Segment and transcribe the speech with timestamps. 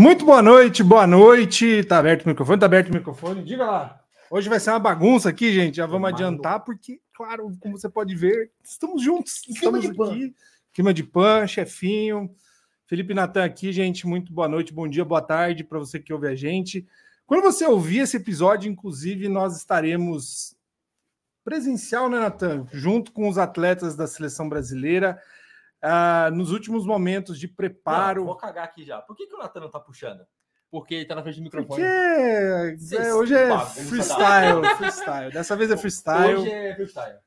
[0.00, 1.84] Muito boa noite, boa noite.
[1.84, 3.44] Tá aberto o microfone, tá aberto o microfone.
[3.44, 4.00] Diga lá.
[4.30, 5.76] Hoje vai ser uma bagunça aqui, gente.
[5.76, 9.42] Já vamos adiantar, porque, claro, como você pode ver, estamos juntos.
[9.46, 10.34] Estamos Clima de aqui.
[10.72, 12.34] Clima de pan, chefinho.
[12.86, 14.06] Felipe Natan aqui, gente.
[14.06, 16.86] Muito boa noite, bom dia, boa tarde para você que ouve a gente.
[17.26, 20.56] Quando você ouvir esse episódio, inclusive, nós estaremos
[21.44, 22.66] presencial, né, Natan?
[22.72, 25.20] Junto com os atletas da seleção brasileira.
[25.82, 28.20] Ah, nos últimos momentos de preparo.
[28.20, 29.00] Não, vou cagar aqui já.
[29.00, 30.24] Por que, que o Natan não tá puxando?
[30.70, 31.82] Porque ele tá na frente do microfone.
[31.82, 35.32] Porque é, Vocês- hoje é freestyle, freestyle.
[35.32, 36.36] Dessa vez é freestyle.
[36.36, 37.18] Hoje é freestyle.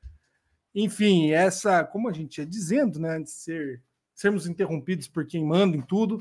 [0.74, 3.82] Enfim, essa, como a gente ia dizendo, né, antes de ser,
[4.14, 6.20] sermos interrompidos por quem manda em tudo,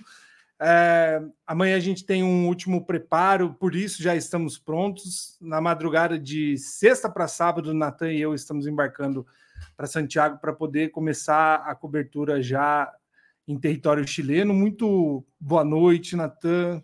[0.60, 5.38] é, amanhã a gente tem um último preparo, por isso já estamos prontos.
[5.42, 9.26] Na madrugada de sexta para sábado, Natan e eu estamos embarcando
[9.76, 12.92] para Santiago para poder começar a cobertura já
[13.48, 14.54] em território chileno.
[14.54, 16.84] Muito boa noite, Natan.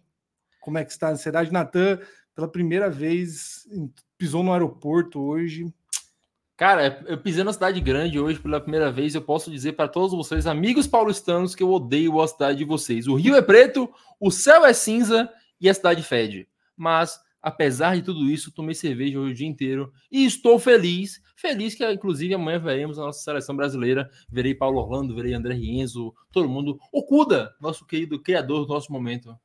[0.59, 1.51] Como é que está a ansiedade?
[1.51, 1.99] Natan,
[2.35, 3.67] pela primeira vez,
[4.17, 5.73] pisou no aeroporto hoje.
[6.59, 9.15] Cara, eu pisei na cidade grande hoje pela primeira vez.
[9.15, 13.07] Eu posso dizer para todos vocês, amigos paulistanos, que eu odeio a cidade de vocês.
[13.07, 16.49] O rio é preto, o céu é cinza e a cidade fede.
[16.75, 21.21] Mas, apesar de tudo isso, tomei cerveja hoje o dia inteiro e estou feliz.
[21.35, 24.09] Feliz que, inclusive, amanhã veremos a nossa seleção brasileira.
[24.29, 26.77] Verei Paulo Orlando, verei André Rienzo, todo mundo.
[26.91, 29.37] O Cuda, nosso querido criador do nosso momento.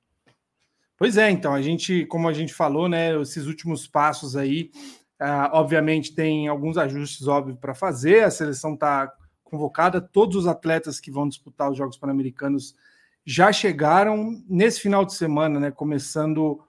[0.97, 4.71] Pois é, então, a gente, como a gente falou, né, esses últimos passos aí,
[5.19, 11.01] ah, obviamente tem alguns ajustes óbvios para fazer, a seleção está convocada, todos os atletas
[11.01, 12.75] que vão disputar os Jogos Pan-Americanos
[13.25, 16.61] já chegaram nesse final de semana, né, começando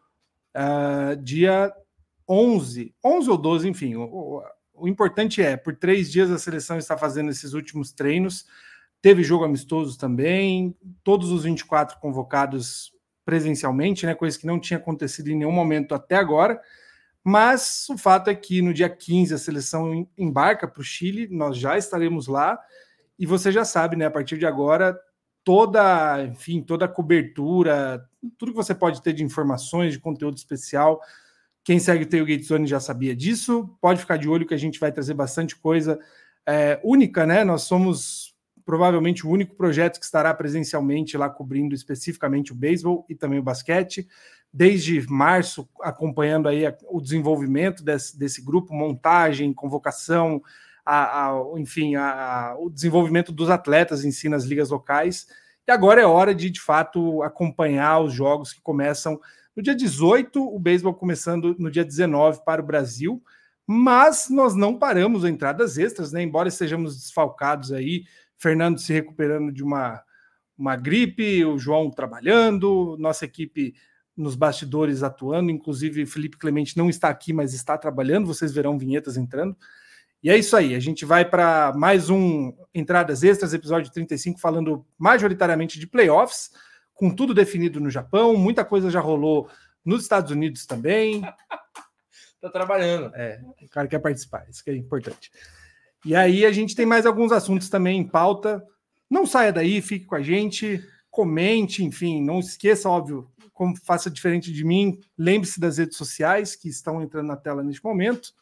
[0.55, 1.73] ah, dia
[2.27, 4.43] 11, 11 ou 12, enfim, o, o-
[4.77, 8.45] o importante é, por três dias a seleção está fazendo esses últimos treinos,
[9.01, 12.91] teve jogo amistoso também, todos os 24 convocados
[13.23, 16.59] presencialmente, né, coisa que não tinha acontecido em nenhum momento até agora.
[17.23, 21.27] Mas o fato é que no dia 15 a seleção em- embarca para o Chile,
[21.31, 22.59] nós já estaremos lá,
[23.17, 24.99] e você já sabe, né, a partir de agora,
[25.45, 28.03] toda, enfim, toda a cobertura,
[28.37, 30.99] tudo que você pode ter de informações, de conteúdo especial.
[31.63, 34.79] Quem segue o Tailgate Zone já sabia disso, pode ficar de olho que a gente
[34.79, 35.99] vai trazer bastante coisa
[36.47, 37.43] é, única, né?
[37.43, 38.35] Nós somos
[38.65, 43.43] provavelmente o único projeto que estará presencialmente lá cobrindo especificamente o beisebol e também o
[43.43, 44.07] basquete.
[44.51, 50.41] Desde março, acompanhando aí o desenvolvimento desse, desse grupo, montagem, convocação,
[50.85, 55.27] a- a- enfim, a- a- o desenvolvimento dos atletas em si nas ligas locais.
[55.67, 59.19] E agora é hora de, de fato, acompanhar os jogos que começam
[59.55, 63.23] no dia 18, o beisebol começando no dia 19 para o Brasil.
[63.65, 66.21] Mas nós não paramos entradas extras, né?
[66.21, 68.03] Embora estejamos desfalcados aí,
[68.37, 70.03] Fernando se recuperando de uma,
[70.57, 73.73] uma gripe, o João trabalhando, nossa equipe
[74.15, 79.17] nos bastidores atuando, inclusive Felipe Clemente não está aqui, mas está trabalhando, vocês verão vinhetas
[79.17, 79.57] entrando.
[80.25, 84.83] E é isso aí, a gente vai para mais um Entradas Extras, episódio 35, falando
[84.97, 86.49] majoritariamente de playoffs,
[86.95, 89.47] com tudo definido no Japão, muita coisa já rolou
[89.85, 91.21] nos Estados Unidos também,
[92.41, 93.15] Tá trabalhando.
[93.15, 95.29] é, o cara quer participar, isso que é importante.
[96.03, 98.65] E aí a gente tem mais alguns assuntos também em pauta.
[99.07, 104.51] Não saia daí, fique com a gente, comente, enfim, não esqueça, óbvio, como faça diferente
[104.51, 108.33] de mim, lembre-se das redes sociais que estão entrando na tela neste momento.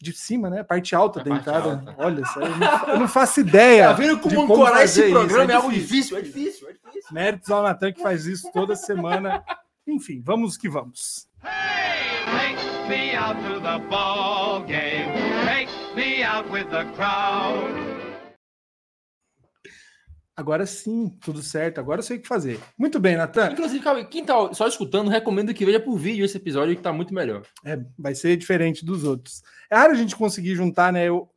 [0.01, 0.63] de cima, né?
[0.63, 1.69] Parte alta A da parte entrada.
[1.71, 1.95] alta.
[1.97, 3.87] Olha eu não, eu não faço ideia.
[3.87, 5.89] Tá vendo de como ancorar esse fazer isso, programa é, algo difícil.
[5.91, 6.17] difícil?
[6.17, 7.13] É difícil, é difícil.
[7.13, 9.43] Méritos ao Natan que faz isso toda semana.
[9.87, 11.27] Enfim, vamos que vamos.
[11.43, 15.11] Hey, take me out to the ball game.
[15.45, 17.98] Take me out with the crowd.
[20.39, 21.79] Agora sim, tudo certo.
[21.79, 22.61] Agora eu sei o que fazer.
[22.77, 23.51] Muito bem, Natan.
[23.51, 27.13] Inclusive, quem tá só escutando, recomendo que veja por vídeo esse episódio que tá muito
[27.13, 27.41] melhor.
[27.65, 29.43] É, vai ser diferente dos outros.
[29.69, 31.03] É raro a gente conseguir juntar, né?
[31.03, 31.29] Eu,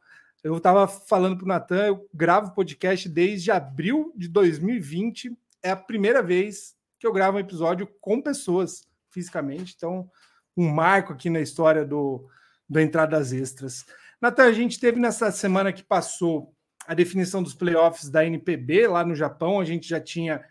[0.44, 5.36] eu tava falando pro Natan, eu gravo podcast desde abril de 2020.
[5.64, 9.74] É a primeira vez que eu gravo um episódio com pessoas fisicamente.
[9.76, 10.08] Então,
[10.56, 12.28] um marco aqui na história do,
[12.68, 13.84] do Entradas Extras.
[14.20, 16.54] Natan, a gente teve nessa semana que passou
[16.86, 19.60] a definição dos playoffs da NPB lá no Japão.
[19.60, 20.44] A gente já tinha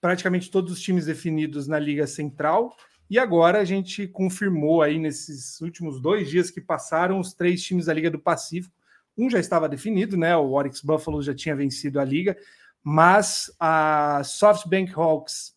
[0.00, 2.76] praticamente todos os times definidos na Liga Central.
[3.08, 7.86] E agora a gente confirmou aí nesses últimos dois dias que passaram os três times
[7.86, 8.74] da Liga do Pacífico.
[9.16, 10.36] Um já estava definido, né?
[10.36, 12.36] O Oryx Buffalo já tinha vencido a liga,
[12.82, 15.54] mas a SoftBank Hawks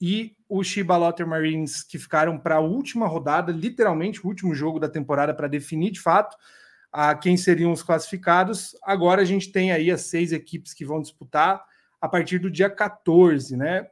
[0.00, 4.78] e o Chiba Lotter Marines que ficaram para a última rodada, literalmente o último jogo
[4.78, 6.36] da temporada para definir de fato
[6.92, 8.76] a quem seriam os classificados.
[8.82, 11.64] Agora a gente tem aí as seis equipes que vão disputar
[12.00, 13.86] a partir do dia 14, né?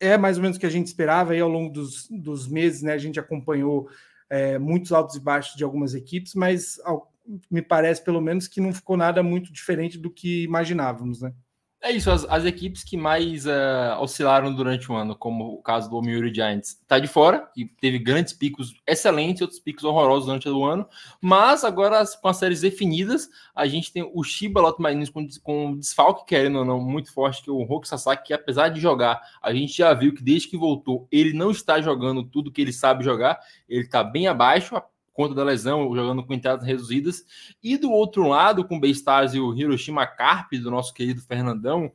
[0.00, 2.82] É mais ou menos o que a gente esperava aí ao longo dos, dos meses,
[2.82, 2.92] né?
[2.92, 3.88] A gente acompanhou
[4.30, 7.12] é, muitos altos e baixos de algumas equipes, mas ao,
[7.50, 11.32] me parece pelo menos que não ficou nada muito diferente do que imaginávamos, né?
[11.80, 15.88] É isso, as, as equipes que mais uh, oscilaram durante o ano, como o caso
[15.88, 20.48] do Omiuri Giants, está de fora, que teve grandes picos excelentes, outros picos horrorosos durante
[20.48, 20.88] o ano,
[21.20, 25.76] mas agora com as séries definidas, a gente tem o Shiba Lot Marines com, com
[25.76, 29.22] desfalque, querendo ou não, muito forte, que é o Roku Sasaki, que apesar de jogar,
[29.40, 32.72] a gente já viu que desde que voltou, ele não está jogando tudo que ele
[32.72, 33.38] sabe jogar,
[33.68, 34.74] ele está bem abaixo,
[35.18, 37.24] conta da lesão, jogando com entradas reduzidas.
[37.60, 41.90] E do outro lado, com o Beistars e o Hiroshima Carp, do nosso querido Fernandão,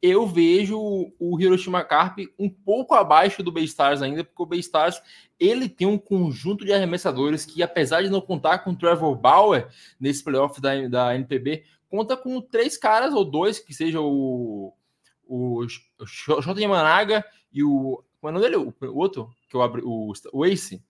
[0.00, 0.78] eu vejo
[1.18, 5.02] o Hiroshima Carp um pouco abaixo do Beistars ainda, porque o Beistars
[5.40, 9.66] ele tem um conjunto de arremessadores que, apesar de não contar com o Trevor Bauer
[9.98, 14.72] nesse playoff da, da NPB, conta com três caras ou dois, que seja o,
[15.26, 18.04] o, o Shota Yamanaga e o.
[18.20, 18.56] Como é o nome dele?
[18.56, 20.80] O, o outro, que eu abri, o, o Ace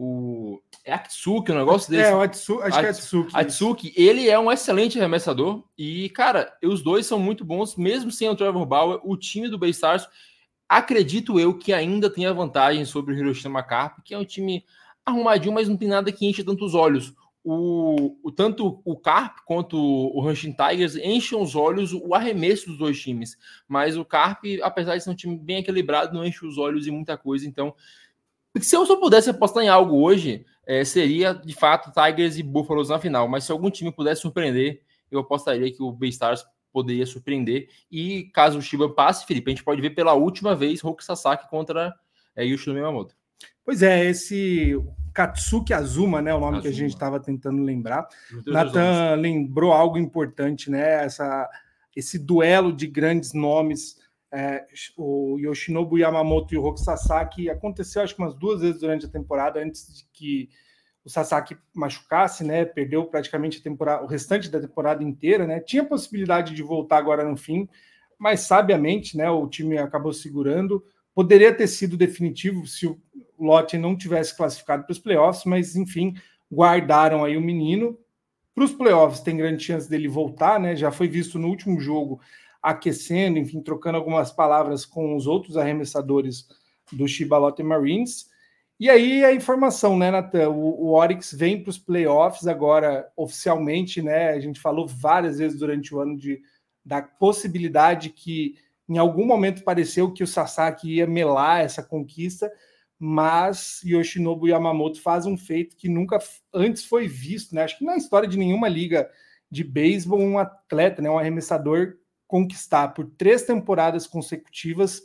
[0.00, 2.08] o é Atsuki, um negócio desse.
[2.08, 3.30] É, o Atsuki, acho que é Atsuki.
[3.34, 8.28] Atsuki, ele é um excelente arremessador e, cara, os dois são muito bons, mesmo sem
[8.28, 10.08] o Trevor Bauer, o time do Baystars,
[10.68, 14.64] acredito eu que ainda tem a vantagem sobre o Hiroshima Carp, que é um time
[15.04, 17.12] arrumadinho, mas não tem nada que enche tantos olhos.
[17.42, 22.78] O, o tanto o Carp quanto o Hanshin Tigers enchem os olhos o arremesso dos
[22.78, 23.36] dois times,
[23.66, 26.92] mas o Carp, apesar de ser um time bem equilibrado, não enche os olhos em
[26.92, 27.74] muita coisa, então
[28.60, 32.88] se eu só pudesse apostar em algo hoje, é, seria de fato Tigers e Buffaloes
[32.88, 33.28] na final.
[33.28, 37.68] Mas se algum time pudesse surpreender, eu apostaria que o Stars poderia surpreender.
[37.90, 41.48] E caso o Shiba passe, Felipe, a gente pode ver pela última vez Roku Sasaki
[41.48, 41.94] contra
[42.36, 43.14] é, Yoshino Miyamoto.
[43.64, 44.78] Pois é, esse
[45.12, 46.62] Katsuki Azuma, né, o nome Azuma.
[46.62, 48.06] que a gente estava tentando lembrar.
[48.46, 51.04] Nathan lembrou algo importante, né?
[51.04, 51.48] Essa,
[51.94, 53.96] esse duelo de grandes nomes
[54.32, 54.66] é,
[54.96, 59.10] o Yoshinobu Yamamoto e o Roku Sasaki aconteceu acho que umas duas vezes durante a
[59.10, 60.50] temporada antes de que
[61.04, 62.66] o Sasaki machucasse, né?
[62.66, 65.58] Perdeu praticamente a temporada, o restante da temporada inteira, né?
[65.60, 67.66] Tinha possibilidade de voltar agora no fim,
[68.18, 69.30] mas sabiamente, né?
[69.30, 70.84] O time acabou segurando.
[71.14, 73.00] Poderia ter sido definitivo se o
[73.38, 76.14] Lotte não tivesse classificado para os playoffs, mas enfim,
[76.52, 77.98] guardaram aí o menino.
[78.54, 80.76] Para os playoffs tem grande chance dele voltar, né?
[80.76, 82.20] Já foi visto no último jogo
[82.62, 86.46] aquecendo, enfim, trocando algumas palavras com os outros arremessadores
[86.92, 88.26] do Chibalote Marines.
[88.80, 90.50] E aí a informação, né, Natan?
[90.50, 94.30] O, o Oryx vem para os playoffs agora oficialmente, né?
[94.30, 96.40] A gente falou várias vezes durante o ano de,
[96.84, 98.56] da possibilidade que
[98.88, 102.50] em algum momento pareceu que o Sasaki ia melar essa conquista,
[102.98, 106.18] mas Yoshinobu Yamamoto faz um feito que nunca
[106.54, 107.64] antes foi visto, né?
[107.64, 109.10] Acho que na história de nenhuma liga
[109.50, 111.97] de beisebol, um atleta, né, um arremessador
[112.28, 115.02] conquistar por três temporadas consecutivas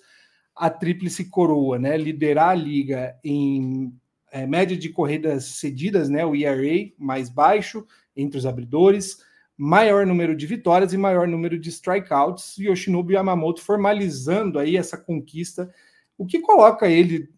[0.55, 1.97] a tríplice coroa, né?
[1.97, 3.91] Liderar a liga em
[4.31, 6.25] é, média de corridas cedidas, né?
[6.25, 9.17] O ERA mais baixo entre os abridores,
[9.57, 12.57] maior número de vitórias e maior número de strikeouts.
[12.57, 15.73] Yoshinobu Yamamoto formalizando aí essa conquista,
[16.17, 17.29] o que coloca ele,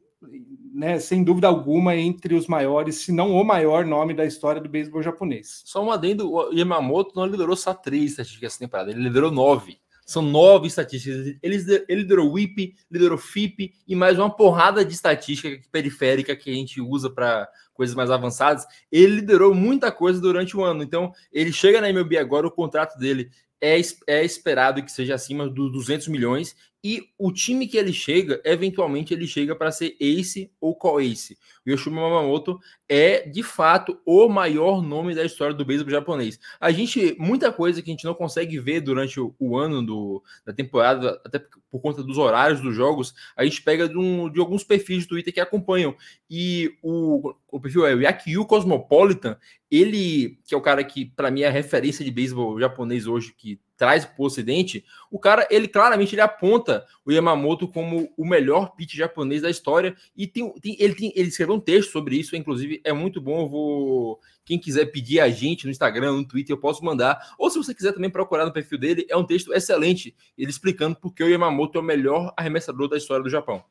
[0.76, 4.68] né, sem dúvida alguma, entre os maiores, se não o maior nome da história do
[4.68, 5.62] beisebol japonês.
[5.64, 9.80] Só um adendo, o Yamamoto não liderou só três estatísticas essa temporada, ele liderou nove.
[10.06, 11.36] São nove estatísticas.
[11.42, 16.54] Ele, ele liderou WIP, liderou FIP e mais uma porrada de estatística periférica que a
[16.54, 18.68] gente usa para coisas mais avançadas.
[18.92, 20.84] Ele liderou muita coisa durante o ano.
[20.84, 25.50] Então, ele chega na MLB agora, o contrato dele é, é esperado que seja acima
[25.50, 26.56] dos 200 milhões
[26.88, 31.36] e o time que ele chega, eventualmente ele chega para ser ace ou co-ace.
[31.66, 36.40] O Yoshima Yamamoto é, de fato, o maior nome da história do beisebol japonês.
[36.62, 40.22] A gente, muita coisa que a gente não consegue ver durante o, o ano do,
[40.46, 41.40] da temporada, até
[41.72, 45.08] por conta dos horários dos jogos, a gente pega de, um, de alguns perfis de
[45.08, 45.96] Twitter que acompanham.
[46.30, 49.38] E o, o perfil é o Yakyu Cosmopolitan,
[49.72, 53.34] ele, que é o cara que, para mim, é a referência de beisebol japonês hoje,
[53.36, 58.26] que traz para o Ocidente, o cara, ele claramente ele aponta o Yamamoto como o
[58.26, 62.18] melhor pitch japonês da história e tem, tem, ele, tem, ele escreveu um texto sobre
[62.18, 66.28] isso, inclusive é muito bom, eu vou quem quiser pedir a gente no Instagram, no
[66.28, 69.26] Twitter, eu posso mandar, ou se você quiser também procurar no perfil dele, é um
[69.26, 73.30] texto excelente, ele explicando por que o Yamamoto é o melhor arremessador da história do
[73.30, 73.64] Japão.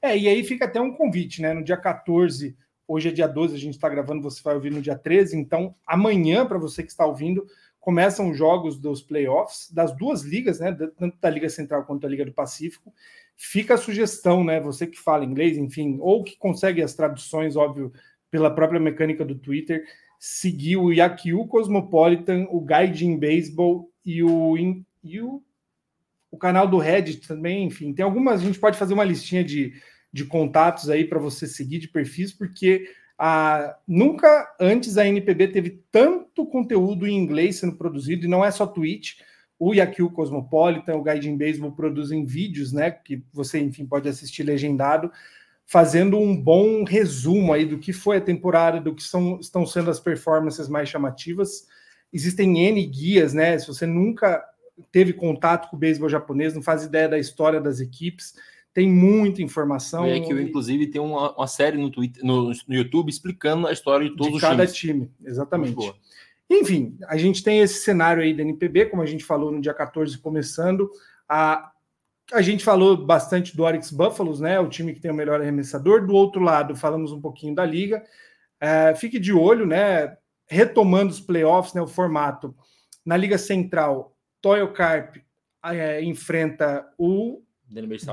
[0.00, 1.52] É, e aí fica até um convite, né?
[1.52, 4.80] No dia 14, hoje é dia 12, a gente está gravando, você vai ouvir no
[4.80, 7.46] dia 13, então amanhã, para você que está ouvindo,
[7.86, 10.72] começam os jogos dos playoffs das duas ligas, né?
[10.72, 12.92] Tanto da Liga Central quanto da Liga do Pacífico.
[13.36, 14.58] Fica a sugestão, né?
[14.60, 17.92] Você que fala inglês, enfim, ou que consegue as traduções, óbvio,
[18.28, 19.84] pela própria mecânica do Twitter,
[20.18, 24.56] seguir o Yakyu Cosmopolitan, o Guiding Baseball e o,
[25.04, 25.40] e o,
[26.28, 29.72] o canal do Reddit também, enfim, tem algumas, a gente pode fazer uma listinha de,
[30.12, 35.82] de contatos aí para você seguir de perfis, porque a, nunca antes a NPB teve
[35.90, 39.18] tanto conteúdo em inglês sendo produzido, e não é só tweet,
[39.58, 45.10] o Yakyu Cosmopolitan, o Guiding Baseball produzem vídeos, né, que você, enfim, pode assistir legendado,
[45.64, 49.90] fazendo um bom resumo aí do que foi a temporada, do que são, estão sendo
[49.90, 51.66] as performances mais chamativas.
[52.12, 53.58] Existem N guias, né?
[53.58, 54.44] Se você nunca
[54.92, 58.34] teve contato com o beisebol japonês, não faz ideia da história das equipes,
[58.76, 60.04] tem muita informação.
[60.04, 63.72] É que eu, inclusive, tem uma, uma série no, Twitter, no, no, YouTube explicando a
[63.72, 64.76] história de todos de os cada times.
[64.76, 65.94] time, exatamente.
[66.50, 69.72] Enfim, a gente tem esse cenário aí da NPB, como a gente falou no dia
[69.72, 70.90] 14, começando.
[71.26, 71.72] A
[72.34, 74.60] a gente falou bastante do Oryx Buffaloes, né?
[74.60, 76.04] O time que tem o melhor arremessador.
[76.04, 78.04] Do outro lado, falamos um pouquinho da liga.
[78.60, 80.18] É, fique de olho, né?
[80.46, 81.80] Retomando os playoffs, né?
[81.80, 82.54] O formato.
[83.06, 85.16] Na Liga Central, Toyo Carp
[85.64, 87.45] é, enfrenta o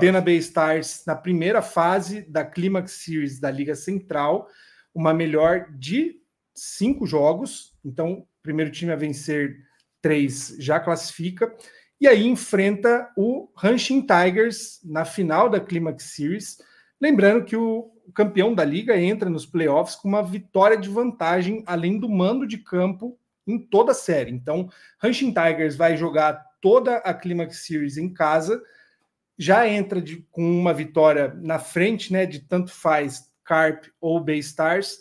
[0.00, 4.48] Dena Bay Stars na primeira fase da Climax Series da Liga Central,
[4.94, 6.20] uma melhor de
[6.54, 7.74] cinco jogos.
[7.84, 9.56] Então, primeiro time a vencer
[10.02, 11.54] três já classifica
[12.00, 16.58] e aí enfrenta o Hanshin Tigers na final da Climax Series.
[17.00, 21.98] Lembrando que o campeão da liga entra nos playoffs com uma vitória de vantagem, além
[21.98, 24.30] do mando de campo em toda a série.
[24.30, 24.68] Então,
[25.02, 28.62] Hanshin Tigers vai jogar toda a Climax Series em casa,
[29.38, 34.38] já entra de, com uma vitória na frente, né, de tanto faz Carp ou Bay
[34.38, 35.00] Stars.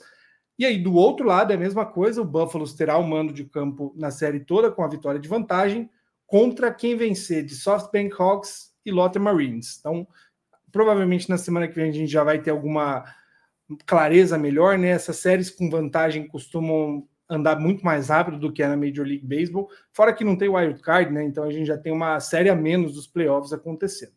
[0.58, 3.46] E aí, do outro lado, é a mesma coisa, o Buffalo terá o mando de
[3.46, 5.90] campo na série toda com a vitória de vantagem
[6.26, 9.78] contra quem vencer de SoftBank Hawks e Lotte Marines.
[9.80, 10.08] Então,
[10.72, 13.04] provavelmente na semana que vem a gente já vai ter alguma
[13.86, 14.90] clareza melhor, né?
[14.90, 19.26] Essas séries com vantagem costumam andar muito mais rápido do que é na Major League
[19.26, 21.24] Baseball, fora que não tem wild card, né?
[21.24, 24.14] Então a gente já tem uma série a menos dos playoffs acontecendo.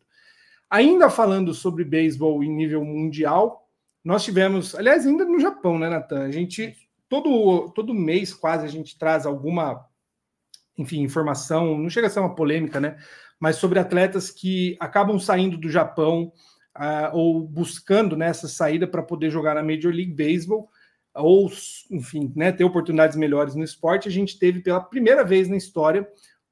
[0.69, 3.67] Ainda falando sobre beisebol em nível mundial,
[4.03, 6.23] nós tivemos, aliás, ainda no Japão, né, Natan?
[6.23, 6.75] A gente
[7.09, 9.87] todo todo mês quase a gente traz alguma
[10.77, 12.97] enfim, informação, não chega a ser uma polêmica, né?
[13.39, 16.31] Mas sobre atletas que acabam saindo do Japão
[16.77, 20.69] uh, ou buscando nessa saída para poder jogar na Major League Baseball
[21.15, 21.51] ou,
[21.89, 24.07] enfim, né, ter oportunidades melhores no esporte.
[24.07, 26.07] A gente teve pela primeira vez na história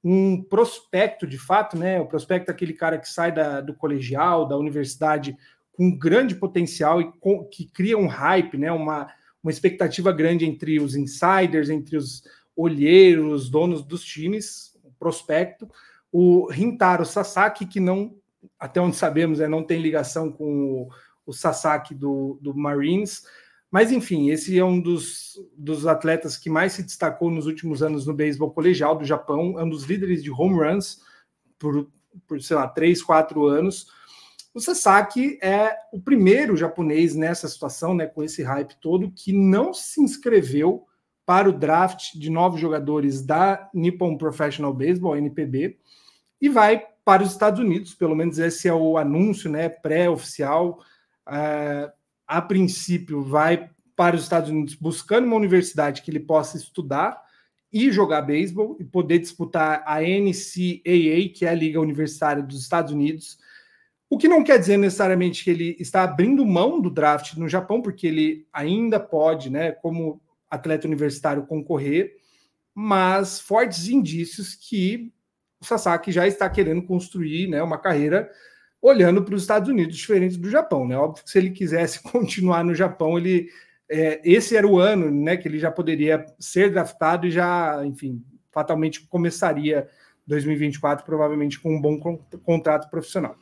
[0.08, 2.00] um prospecto, de fato, né?
[2.00, 5.36] O prospecto é aquele cara que sai da, do colegial, da universidade,
[5.74, 8.72] com grande potencial e com, que cria um hype, né?
[8.72, 9.08] Uma,
[9.44, 12.24] uma expectativa grande entre os insiders, entre os,
[12.56, 15.70] olheiros, donos dos times, prospecto,
[16.12, 18.16] o Rintaro Sasaki, que não,
[18.58, 20.90] até onde sabemos, é, não tem ligação com o,
[21.26, 23.24] o Sasaki do, do Marines,
[23.76, 28.08] mas enfim, esse é um dos, dos atletas que mais se destacou nos últimos anos
[28.08, 31.02] no beisebol colegial do Japão, é um dos líderes de home runs
[31.60, 31.92] por,
[32.26, 33.88] por sei lá, três, quatro anos.
[34.54, 39.74] O Sasaki é o primeiro japonês nessa situação, né, com esse hype todo, que não
[39.74, 40.86] se inscreveu
[41.26, 45.78] para o draft de novos jogadores da Nippon Professional Baseball, NPB,
[46.40, 50.80] e vai para os Estados Unidos, pelo menos esse é o anúncio né, pré-oficial.
[51.28, 57.24] Uh, a princípio, vai para os Estados Unidos buscando uma universidade que ele possa estudar
[57.72, 62.92] e jogar beisebol e poder disputar a NCAA, que é a Liga Universitária dos Estados
[62.92, 63.38] Unidos.
[64.10, 67.82] O que não quer dizer necessariamente que ele está abrindo mão do draft no Japão,
[67.82, 72.16] porque ele ainda pode, né, como atleta universitário concorrer,
[72.74, 75.12] mas fortes indícios que
[75.60, 78.30] o Sasaki já está querendo construir né, uma carreira
[78.86, 80.88] olhando para os Estados Unidos, diferente do Japão.
[80.88, 80.96] Né?
[80.96, 83.50] Óbvio que se ele quisesse continuar no Japão, ele
[83.90, 88.24] é, esse era o ano né, que ele já poderia ser draftado e já, enfim,
[88.52, 89.88] fatalmente começaria
[90.28, 92.00] 2024, provavelmente com um bom
[92.44, 93.36] contrato profissional.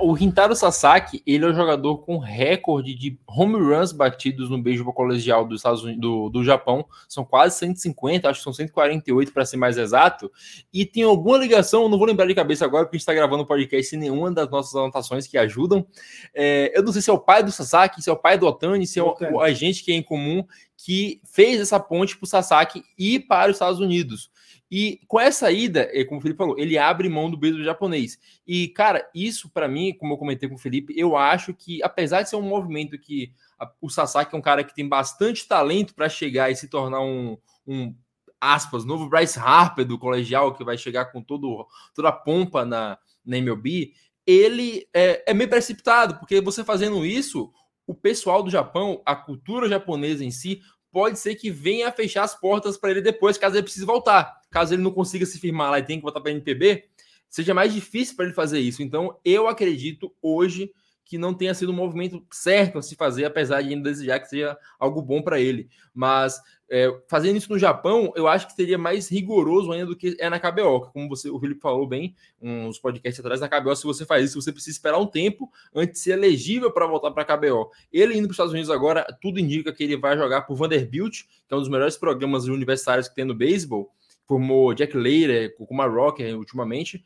[0.00, 4.92] O Rintaro Sasaki, ele é o jogador com recorde de home runs batidos no beisebol
[4.92, 6.84] colegial dos Estados Unidos, do, do Japão.
[7.08, 10.30] São quase 150, acho que são 148 para ser mais exato.
[10.72, 13.44] E tem alguma ligação, não vou lembrar de cabeça agora, porque a gente está gravando
[13.44, 15.86] o podcast sem nenhuma das nossas anotações que ajudam.
[16.34, 18.46] É, eu não sei se é o pai do Sasaki, se é o pai do
[18.46, 20.44] Otani, se é o, o agente que é em comum
[20.76, 24.30] que fez essa ponte para o Sasaki ir para os Estados Unidos.
[24.70, 28.18] E com essa ida, é, como o Felipe falou, ele abre mão do beisebol japonês.
[28.46, 32.22] E, cara, isso para mim, como eu comentei com o Felipe, eu acho que, apesar
[32.22, 35.94] de ser um movimento que a, o Sasaki é um cara que tem bastante talento
[35.94, 37.94] para chegar e se tornar um, um
[38.40, 42.98] aspas, novo Bryce Harper do colegial, que vai chegar com todo, toda a pompa na,
[43.24, 43.92] na MLB,
[44.26, 47.52] ele é, é meio precipitado, porque você fazendo isso,
[47.86, 50.60] o pessoal do Japão, a cultura japonesa em si,
[50.96, 54.40] pode ser que venha a fechar as portas para ele depois, caso ele precise voltar.
[54.50, 56.88] Caso ele não consiga se firmar lá e tenha que voltar para a NPB,
[57.28, 58.82] seja mais difícil para ele fazer isso.
[58.82, 60.72] Então, eu acredito hoje
[61.04, 64.26] que não tenha sido um movimento certo a se fazer, apesar de ainda desejar que
[64.26, 65.68] seja algo bom para ele.
[65.92, 70.16] Mas é, fazendo isso no Japão, eu acho que seria mais rigoroso ainda do que
[70.18, 70.90] é na KBO.
[70.92, 74.40] Como você, o Felipe falou bem, uns podcasts atrás, na KBO, se você faz isso,
[74.40, 77.70] você precisa esperar um tempo antes de ser elegível para voltar para a KBO.
[77.92, 81.22] Ele indo para os Estados Unidos agora, tudo indica que ele vai jogar por Vanderbilt,
[81.46, 83.90] que é um dos melhores programas universitários que tem no beisebol.
[84.26, 87.04] Formou Jack Leiter, Kuma Rocker ultimamente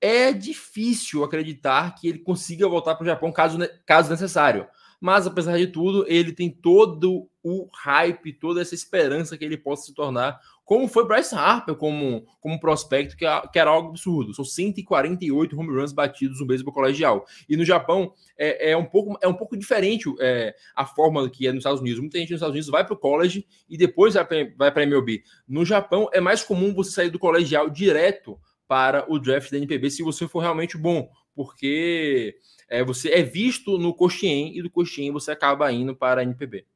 [0.00, 4.66] é difícil acreditar que ele consiga voltar para o Japão caso, caso necessário.
[5.00, 9.86] Mas, apesar de tudo, ele tem todo o hype, toda essa esperança que ele possa
[9.86, 14.34] se tornar, como foi Bryce Harper como, como prospecto, que, que era algo absurdo.
[14.34, 17.24] São 148 home runs batidos no beisebol colegial.
[17.48, 21.46] E no Japão é, é, um, pouco, é um pouco diferente é, a forma que
[21.46, 22.00] é nos Estados Unidos.
[22.00, 24.26] Muita gente nos Estados Unidos vai para o college e depois vai
[24.70, 25.22] para a MLB.
[25.48, 28.38] No Japão é mais comum você sair do colegial direto
[28.68, 32.36] para o draft da NPB se você for realmente bom, porque
[32.68, 36.66] é, você é visto no Coxien e do Coxien você acaba indo para a NPB.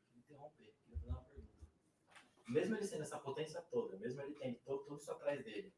[2.49, 5.73] Mesmo ele sendo essa potência toda, mesmo ele tendo todo, tudo isso atrás dele,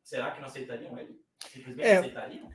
[0.00, 1.18] será que não aceitariam ele?
[1.78, 2.00] É,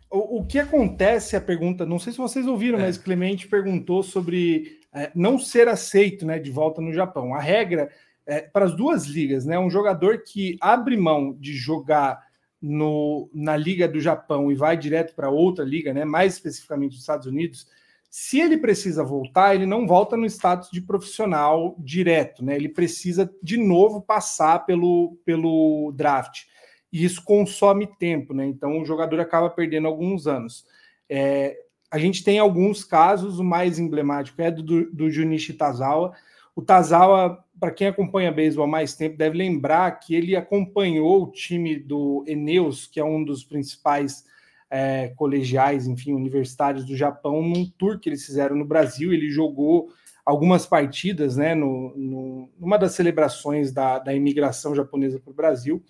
[0.09, 2.83] o, o, que acontece, a pergunta, não sei se vocês ouviram, é.
[2.83, 7.35] mas Clemente perguntou sobre é, não ser aceito né, de volta no Japão.
[7.35, 7.91] A regra
[8.25, 9.59] é, para as duas ligas, né?
[9.59, 12.28] Um jogador que abre mão de jogar
[12.61, 17.01] no, na Liga do Japão e vai direto para outra liga, né, mais especificamente dos
[17.01, 17.67] Estados Unidos,
[18.09, 22.55] se ele precisa voltar, ele não volta no status de profissional direto, né?
[22.55, 26.45] Ele precisa de novo passar pelo, pelo draft.
[26.91, 28.47] E isso consome tempo, né?
[28.47, 30.65] Então o jogador acaba perdendo alguns anos.
[31.07, 31.55] É,
[31.91, 36.11] a gente tem alguns casos, o mais emblemático é do, do Junichi Tazawa.
[36.55, 41.31] O Tazawa para quem acompanha beisebol há mais tempo, deve lembrar que ele acompanhou o
[41.31, 44.25] time do Eneus, que é um dos principais
[44.69, 49.11] é, colegiais, enfim, universitários do Japão, num tour que eles fizeram no Brasil.
[49.11, 49.89] Ele jogou
[50.25, 55.83] algumas partidas, né, no, no, numa das celebrações da, da imigração japonesa para o Brasil.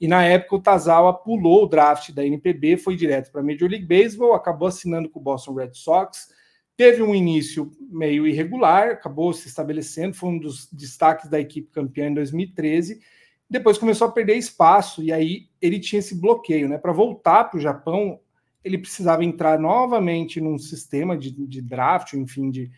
[0.00, 3.68] E na época o Tazawa pulou o draft da NPB, foi direto para a Major
[3.68, 6.28] League Baseball, acabou assinando com o Boston Red Sox
[6.78, 12.06] Teve um início meio irregular, acabou se estabelecendo, foi um dos destaques da equipe campeã
[12.06, 13.00] em 2013.
[13.50, 16.78] Depois começou a perder espaço e aí ele tinha esse bloqueio, né?
[16.78, 18.20] Para voltar para o Japão,
[18.62, 22.70] ele precisava entrar novamente num sistema de, de draft, enfim, de,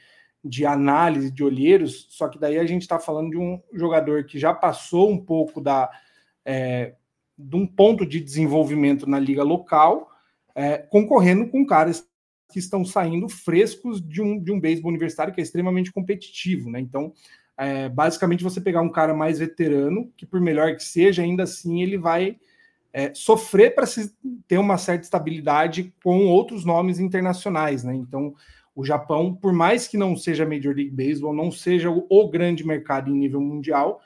[0.43, 2.07] de análise de olheiros.
[2.09, 5.61] Só que daí a gente está falando de um jogador que já passou um pouco
[5.61, 5.91] da
[6.43, 6.95] é,
[7.37, 10.09] de um ponto de desenvolvimento na liga local,
[10.55, 12.09] é, concorrendo com caras
[12.51, 16.81] que estão saindo frescos de um, de um beisebol universitário que é extremamente competitivo, né?
[16.81, 17.13] Então,
[17.57, 21.83] é, basicamente, você pegar um cara mais veterano, que por melhor que seja, ainda assim
[21.83, 22.39] ele vai
[22.93, 23.87] é, sofrer para
[24.49, 27.95] ter uma certa estabilidade com outros nomes internacionais, né?
[27.95, 28.35] Então,
[28.75, 32.67] o Japão, por mais que não seja Major League Baseball, não seja o, o grande
[32.67, 34.01] mercado em nível mundial,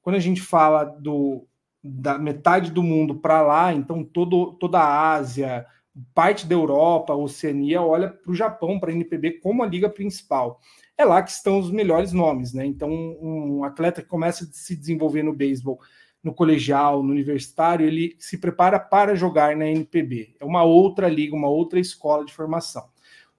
[0.00, 1.46] quando a gente fala do
[1.88, 5.66] da metade do mundo para lá, então todo, toda a Ásia,
[6.14, 10.60] parte da Europa, Oceania, olha para o Japão, para a NPB, como a liga principal.
[10.96, 12.64] É lá que estão os melhores nomes, né?
[12.64, 15.80] Então, um atleta que começa a se desenvolver no beisebol,
[16.22, 20.36] no colegial, no universitário, ele se prepara para jogar na NPB.
[20.40, 22.88] É uma outra liga, uma outra escola de formação.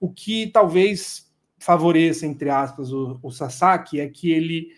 [0.00, 4.68] O que talvez favoreça, entre aspas, o, o Sasaki é que ele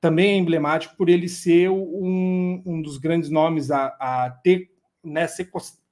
[0.00, 4.70] também é emblemático por ele ser um, um dos grandes nomes a, a ter,
[5.04, 5.46] né, ser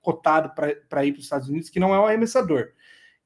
[0.06, 0.70] cotado para
[1.04, 2.68] ir para os Estados Unidos, que não é um arremessador.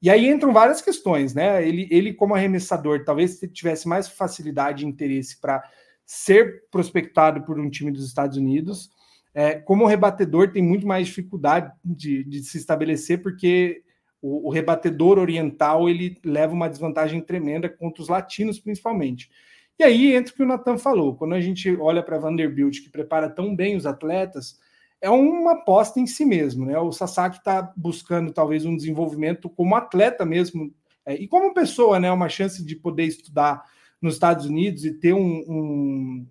[0.01, 1.65] E aí entram várias questões, né?
[1.65, 5.63] Ele, ele como arremessador, talvez tivesse mais facilidade e interesse para
[6.03, 8.89] ser prospectado por um time dos Estados Unidos.
[9.31, 13.83] É, como rebatedor, tem muito mais dificuldade de, de se estabelecer, porque
[14.19, 19.29] o, o, rebatedor oriental ele leva uma desvantagem tremenda contra os latinos, principalmente.
[19.77, 22.89] E aí entra o que o Nathan falou: quando a gente olha para Vanderbilt, que
[22.89, 24.59] prepara tão bem os atletas,
[25.01, 26.77] é uma aposta em si mesmo, né?
[26.77, 30.71] O Sasaki está buscando talvez um desenvolvimento como atleta mesmo
[31.03, 32.11] é, e como pessoa, né?
[32.11, 33.63] Uma chance de poder estudar
[33.99, 36.27] nos Estados Unidos e ter um, um,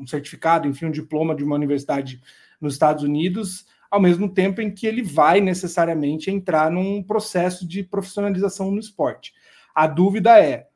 [0.00, 2.20] um, certificado, enfim, um diploma de uma universidade
[2.58, 7.82] nos Estados Unidos, ao mesmo tempo em que ele vai necessariamente entrar num processo de
[7.82, 9.34] profissionalização no esporte.
[9.74, 10.66] A dúvida é: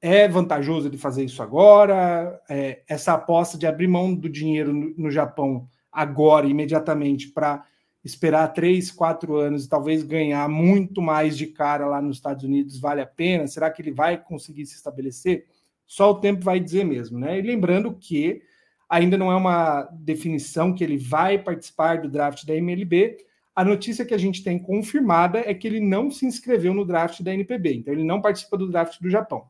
[0.00, 2.40] é vantajoso ele fazer isso agora?
[2.48, 7.64] É, essa aposta de abrir mão do dinheiro no, no Japão agora, imediatamente, para
[8.04, 12.78] esperar três, quatro anos e talvez ganhar muito mais de cara lá nos Estados Unidos,
[12.78, 13.46] vale a pena?
[13.46, 15.46] Será que ele vai conseguir se estabelecer?
[15.86, 17.38] Só o tempo vai dizer mesmo, né?
[17.38, 18.42] E lembrando que
[18.88, 23.18] ainda não é uma definição que ele vai participar do draft da MLB.
[23.54, 27.22] A notícia que a gente tem confirmada é que ele não se inscreveu no draft
[27.22, 29.46] da NPB, então ele não participa do draft do Japão.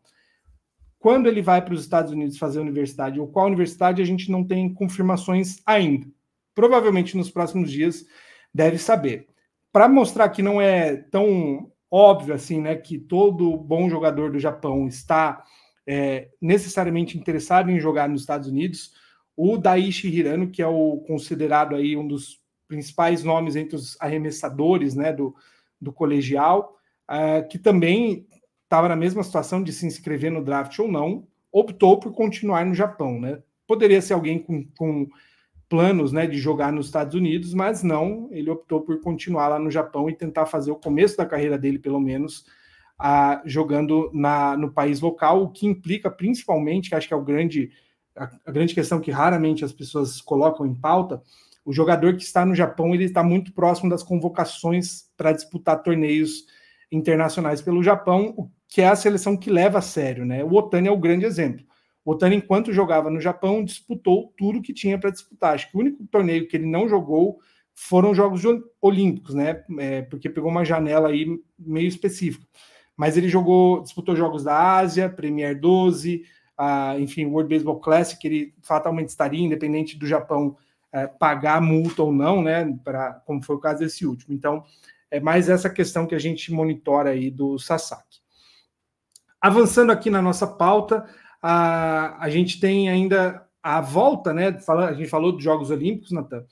[0.98, 4.44] Quando ele vai para os Estados Unidos fazer universidade ou qual universidade, a gente não
[4.44, 6.06] tem confirmações ainda.
[6.54, 8.04] Provavelmente nos próximos dias
[8.52, 9.28] deve saber.
[9.72, 14.86] Para mostrar que não é tão óbvio assim, né, que todo bom jogador do Japão
[14.86, 15.42] está
[15.86, 18.92] é, necessariamente interessado em jogar nos Estados Unidos,
[19.36, 24.94] o Daichi Hirano, que é o considerado aí um dos principais nomes entre os arremessadores
[24.94, 25.34] né, do,
[25.80, 26.76] do colegial,
[27.10, 28.26] uh, que também
[28.64, 32.74] estava na mesma situação de se inscrever no draft ou não, optou por continuar no
[32.74, 33.20] Japão.
[33.20, 33.42] Né?
[33.66, 35.06] Poderia ser alguém com, com
[35.72, 39.70] planos né, de jogar nos Estados Unidos, mas não, ele optou por continuar lá no
[39.70, 42.44] Japão e tentar fazer o começo da carreira dele, pelo menos,
[43.00, 47.24] uh, jogando na, no país local, o que implica principalmente, que acho que é o
[47.24, 47.70] grande
[48.14, 51.22] a, a, grande questão que raramente as pessoas colocam em pauta,
[51.64, 56.44] o jogador que está no Japão ele está muito próximo das convocações para disputar torneios
[56.90, 60.44] internacionais pelo Japão, o que é a seleção que leva a sério, né?
[60.44, 61.64] O Otani é o grande exemplo.
[62.04, 65.54] Otani, enquanto jogava no Japão, disputou tudo que tinha para disputar.
[65.54, 67.38] Acho que o único torneio que ele não jogou
[67.74, 68.42] foram os Jogos
[68.80, 69.64] Olímpicos, né?
[69.78, 71.26] É, porque pegou uma janela aí
[71.58, 72.46] meio específica.
[72.96, 76.24] Mas ele jogou, disputou Jogos da Ásia, Premier 12,
[76.56, 80.56] a, enfim, World Baseball Classic, ele fatalmente estaria, independente do Japão
[80.92, 84.34] é, pagar multa ou não, né, pra, como foi o caso desse último.
[84.34, 84.62] Então,
[85.10, 88.20] é mais essa questão que a gente monitora aí do Sasaki.
[89.40, 91.04] Avançando aqui na nossa pauta,
[91.42, 94.56] a, a gente tem ainda a volta, né?
[94.68, 96.44] a gente falou dos Jogos Olímpicos, Natan.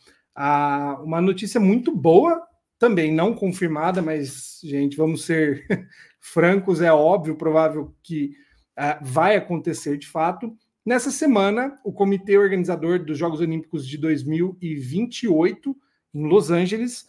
[1.02, 2.42] uma notícia muito boa,
[2.78, 5.66] também não confirmada, mas, gente, vamos ser
[6.20, 8.32] francos, é óbvio, provável que
[8.78, 10.56] uh, vai acontecer de fato.
[10.84, 15.76] Nessa semana, o comitê organizador dos Jogos Olímpicos de 2028,
[16.14, 17.06] em Los Angeles,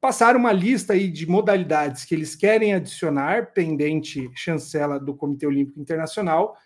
[0.00, 5.80] passaram uma lista aí de modalidades que eles querem adicionar, pendente chancela do Comitê Olímpico
[5.80, 6.56] Internacional.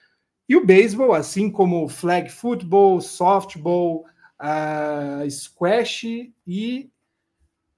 [0.50, 4.04] E o beisebol, assim como flag football, softball,
[4.42, 6.02] uh, squash
[6.44, 6.90] e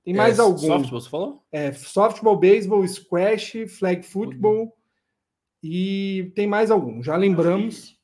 [0.02, 0.62] tem mais é, alguns.
[0.62, 1.44] Softball, você falou?
[1.52, 4.62] É, softball, beisebol, squash, flag football.
[4.62, 4.72] Uhum.
[5.62, 8.00] E tem mais algum, já lembramos.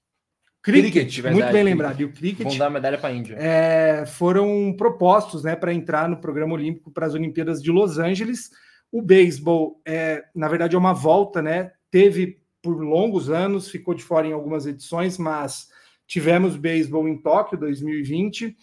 [0.62, 2.00] Cricket, cricket verdade, muito bem lembrado.
[2.02, 2.46] E o cricket.
[2.46, 3.36] Vão dar medalha para a Índia.
[3.40, 8.50] É, foram propostos né, para entrar no programa olímpico para as Olimpíadas de Los Angeles.
[8.92, 11.72] O beisebol, é, na verdade, é uma volta, né?
[11.90, 15.68] Teve por longos anos, ficou de fora em algumas edições, mas
[16.06, 18.56] tivemos beisebol em Tóquio 2020.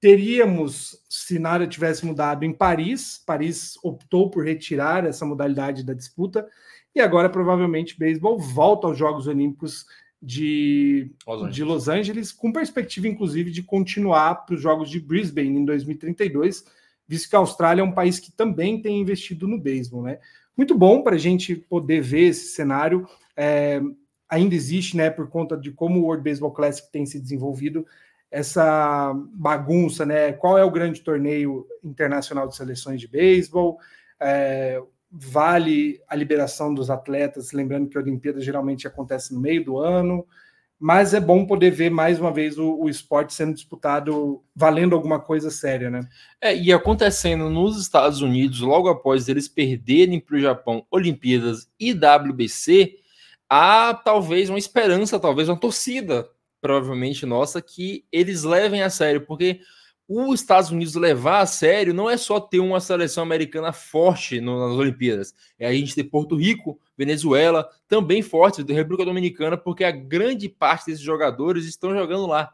[0.00, 3.22] Teríamos, se nada tivesse mudado, em Paris.
[3.26, 6.46] Paris optou por retirar essa modalidade da disputa
[6.94, 9.86] e agora, provavelmente, beisebol volta aos Jogos Olímpicos
[10.20, 15.58] de Los, de Los Angeles, com perspectiva, inclusive, de continuar para os Jogos de Brisbane
[15.58, 16.64] em 2032,
[17.08, 20.18] visto que a Austrália é um país que também tem investido no beisebol, né?
[20.56, 23.08] Muito bom para a gente poder ver esse cenário.
[23.36, 23.80] É,
[24.28, 27.86] ainda existe, né, por conta de como o World Baseball Classic tem se desenvolvido,
[28.30, 30.32] essa bagunça, né?
[30.32, 33.78] Qual é o grande torneio internacional de seleções de beisebol?
[34.20, 39.78] É, vale a liberação dos atletas, lembrando que a Olimpíada geralmente acontece no meio do
[39.78, 40.26] ano,
[40.78, 45.18] mas é bom poder ver mais uma vez o, o esporte sendo disputado valendo alguma
[45.18, 46.00] coisa séria, né?
[46.40, 51.92] É, e acontecendo nos Estados Unidos, logo após eles perderem para o Japão Olimpíadas e
[51.92, 52.96] WBC,
[53.48, 56.28] há talvez uma esperança, talvez uma torcida,
[56.60, 59.60] provavelmente nossa, que eles levem a sério, porque
[60.08, 64.72] os Estados Unidos levar a sério não é só ter uma seleção americana forte nas
[64.72, 70.48] Olimpíadas, é a gente ter Porto Rico, Venezuela, também fortes, República Dominicana, porque a grande
[70.48, 72.50] parte desses jogadores estão jogando lá.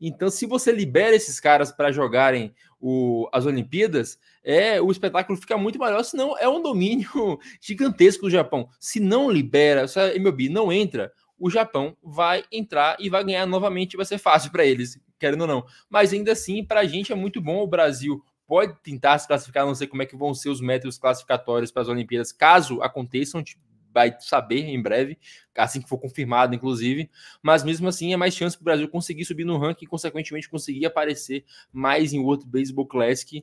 [0.00, 5.56] Então, se você libera esses caras para jogarem o, as Olimpíadas, é o espetáculo fica
[5.56, 8.68] muito maior, senão é um domínio gigantesco do Japão.
[8.80, 13.46] Se não libera, se a MLB não entra, o Japão vai entrar e vai ganhar
[13.46, 15.64] novamente, vai ser fácil para eles querendo ou não.
[15.88, 17.62] Mas ainda assim, para a gente é muito bom.
[17.62, 20.98] O Brasil pode tentar se classificar, não sei como é que vão ser os métodos
[20.98, 23.42] classificatórios para as Olimpíadas, caso aconteçam.
[23.90, 25.16] vai saber em breve,
[25.56, 27.08] assim que for confirmado, inclusive.
[27.42, 30.50] Mas mesmo assim, é mais chance para o Brasil conseguir subir no ranking e, consequentemente,
[30.50, 33.42] conseguir aparecer mais em World Baseball Classic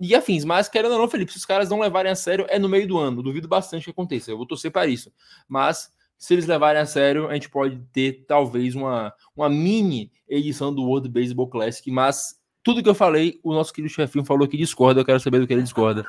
[0.00, 0.44] e afins.
[0.44, 2.88] Mas, querendo ou não, Felipe, se os caras não levarem a sério, é no meio
[2.88, 3.22] do ano.
[3.22, 4.30] Duvido bastante que aconteça.
[4.30, 5.12] Eu vou torcer para isso.
[5.46, 10.72] Mas, se eles levarem a sério, a gente pode ter talvez uma, uma mini edição
[10.72, 11.90] do World Baseball Classic.
[11.90, 15.00] Mas, tudo que eu falei, o nosso querido chefinho falou que discorda.
[15.00, 16.04] Eu quero saber do que ele discorda.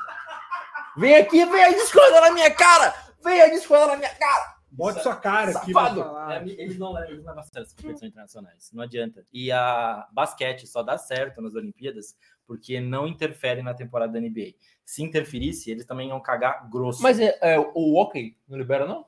[0.98, 2.94] Vem aqui, vem aí, discorda na minha cara!
[3.24, 4.54] Vem aí, discorda na minha cara!
[4.70, 6.02] Bote sua cara aqui Safado.
[6.02, 6.46] falar.
[6.46, 8.70] É, eles não levam, eles não levam a sério as competições internacionais.
[8.70, 9.26] Não adianta.
[9.32, 12.14] E a basquete só dá certo nas Olimpíadas
[12.46, 14.54] porque não interfere na temporada da NBA.
[14.84, 17.02] Se interferisse, eles também iam cagar grosso.
[17.02, 19.06] Mas é, é, o hockey não libera, não?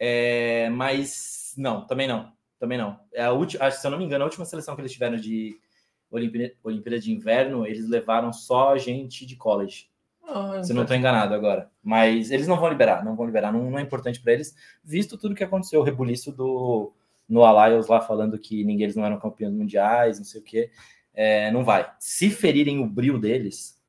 [0.00, 2.32] É, mas não, também não.
[2.58, 2.98] Também não.
[3.12, 5.16] É a última, acho, se eu não me engano, a última seleção que eles tiveram
[5.16, 5.58] de
[6.10, 9.88] Olimpíada, Olimpíada de Inverno, eles levaram só gente de college.
[10.26, 11.70] Ah, Se eu não estou enganado agora.
[11.82, 13.52] Mas eles não vão liberar, não vão liberar.
[13.52, 16.92] Não, não é importante para eles, visto tudo que aconteceu, o rebuliço do
[17.28, 20.70] no Alliance lá falando que ninguém eles não eram campeões mundiais, não sei o quê.
[21.14, 21.88] É, não vai.
[22.00, 23.79] Se ferirem o brilho deles,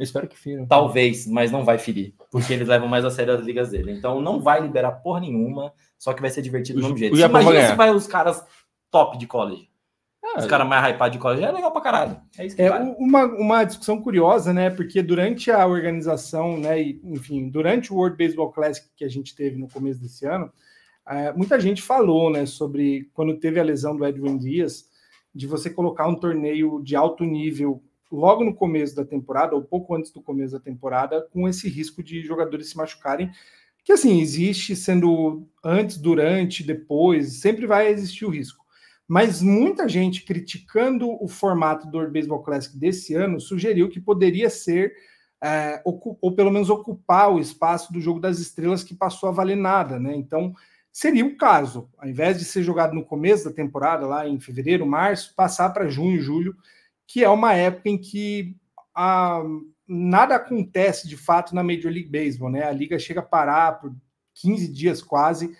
[0.00, 0.66] Eu espero que firam.
[0.66, 3.92] talvez, mas não vai ferir, porque eles levam mais a sério as ligas dele.
[3.92, 7.16] Então não vai liberar porra nenhuma, só que vai ser divertido do mesmo jeito.
[7.16, 7.70] vai Imagina ganhar.
[7.70, 8.42] se vai os caras
[8.90, 9.68] top de college.
[10.24, 12.16] Ah, Os caras mais hypados de college é legal pra caralho.
[12.38, 12.94] É isso que É vale.
[12.98, 14.70] uma, uma discussão curiosa, né?
[14.70, 16.80] Porque durante a organização, né?
[16.80, 20.52] E, enfim, durante o World Baseball Classic que a gente teve no começo desse ano,
[21.08, 22.46] eh, muita gente falou, né?
[22.46, 24.84] Sobre quando teve a lesão do Edwin Dias,
[25.34, 29.94] de você colocar um torneio de alto nível logo no começo da temporada, ou pouco
[29.94, 33.30] antes do começo da temporada, com esse risco de jogadores se machucarem.
[33.84, 38.64] Que assim, existe sendo antes, durante, depois, sempre vai existir o risco.
[39.08, 44.92] Mas muita gente criticando o formato do Baseball Classic desse ano sugeriu que poderia ser,
[45.42, 49.56] é, ou pelo menos ocupar o espaço do Jogo das Estrelas que passou a valer
[49.56, 50.14] nada, né?
[50.14, 50.54] Então,
[50.92, 54.86] seria o caso, ao invés de ser jogado no começo da temporada, lá em fevereiro,
[54.86, 56.54] março, passar para junho, julho,
[57.12, 58.54] que é uma época em que
[58.94, 59.42] a-
[59.86, 62.62] nada acontece de fato na Major League Baseball, né?
[62.62, 63.92] A liga chega a parar por
[64.34, 65.52] 15 dias quase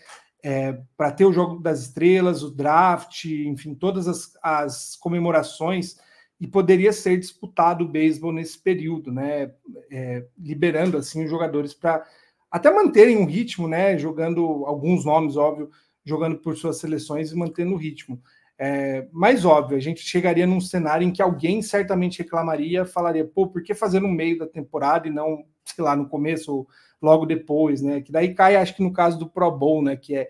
[0.97, 5.97] para ter o jogo das estrelas, o draft, enfim, todas as, as comemorações,
[6.41, 9.53] e poderia ser disputado o beisebol nesse período, né?
[9.91, 12.07] É, liberando assim os jogadores para
[12.49, 13.99] até manterem um ritmo, né?
[13.99, 15.69] Jogando alguns nomes, óbvio,
[16.05, 18.23] jogando por suas seleções e mantendo o ritmo.
[18.62, 23.46] É, mais óbvio, a gente chegaria num cenário em que alguém certamente reclamaria, falaria, pô,
[23.46, 26.68] por que fazer no meio da temporada e não, sei lá, no começo ou
[27.01, 28.03] logo depois, né?
[28.03, 29.96] Que daí cai, acho que no caso do Pro Bowl, né?
[29.96, 30.29] Que é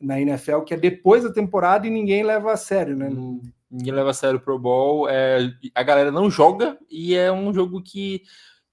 [0.00, 3.08] na NFL, que é depois da temporada e ninguém leva a sério, né?
[3.08, 5.08] Não- Ninguém leva a sério o Pro Bowl.
[5.08, 8.22] É, a galera não joga e é um jogo que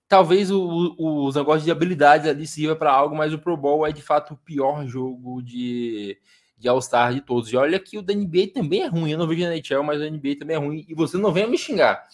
[0.08, 3.86] talvez o, o- os negócios de habilidades ali sirva para algo, mas o Pro Bowl
[3.86, 6.18] é de fato o pior jogo de,
[6.58, 7.52] de All-Star de todos.
[7.52, 9.12] E olha que o da NBA também é ruim.
[9.12, 10.86] Eu não vejo na NHL, mas o NBA também é ruim.
[10.88, 12.08] E você não venha me xingar.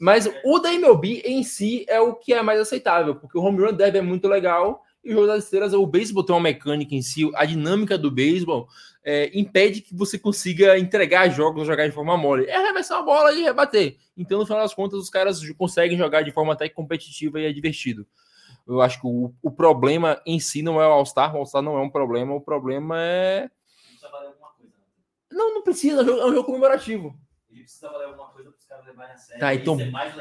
[0.00, 3.60] Mas o da MLB em si é o que é mais aceitável, porque o home
[3.62, 6.94] run derby é muito legal e o jogo das estrelas, o beisebol tem uma mecânica
[6.94, 8.68] em si, a dinâmica do beisebol
[9.04, 12.46] é, impede que você consiga entregar jogos jogar de forma mole.
[12.46, 13.96] É arremessar a bola e rebater.
[14.16, 17.52] Então, no final das contas, os caras conseguem jogar de forma até competitiva e é
[17.52, 18.06] divertido.
[18.66, 21.76] Eu acho que o, o problema em si não é o All-Star, o All-Star não
[21.76, 23.50] é um problema, o problema é.
[23.88, 24.72] Precisa valer alguma coisa.
[24.72, 24.84] né?
[25.32, 27.14] Não, não precisa, é um jogo- é um jogo comemorativo.
[27.50, 29.40] Ele precisa valer alguma coisa para os caras levarem a sério.
[29.40, 29.78] Tá, então-.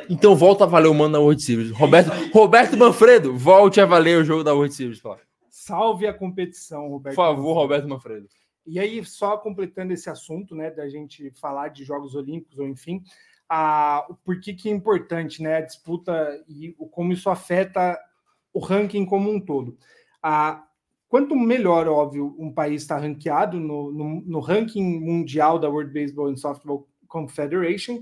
[0.09, 1.71] Então volta a valer o mano da World Series.
[1.71, 2.31] Roberto, isso aí.
[2.31, 5.25] Roberto Manfredo, volte a valer o jogo da World Series, por favor.
[5.49, 7.15] Salve a competição, Roberto.
[7.15, 8.27] Por favor, Roberto Manfredo.
[8.65, 13.01] E aí, só completando esse assunto, né, da gente falar de Jogos Olímpicos, ou enfim,
[13.49, 17.99] a, o porquê que é importante, né, a disputa e o, como isso afeta
[18.53, 19.77] o ranking como um todo.
[20.21, 20.63] A,
[21.07, 26.29] quanto melhor, óbvio, um país está ranqueado no, no, no ranking mundial da World Baseball
[26.29, 28.01] and Softball Confederation,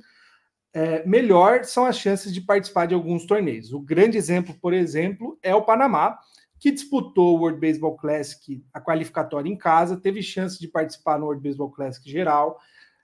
[0.74, 3.74] é, melhor são as chances de participar de alguns torneios.
[3.74, 6.20] O grande exemplo, por exemplo, é o Panamá,
[6.60, 11.26] que disputou o World Baseball Classic, a qualificatória em casa, teve chance de participar no
[11.26, 12.60] World Baseball Classic geral,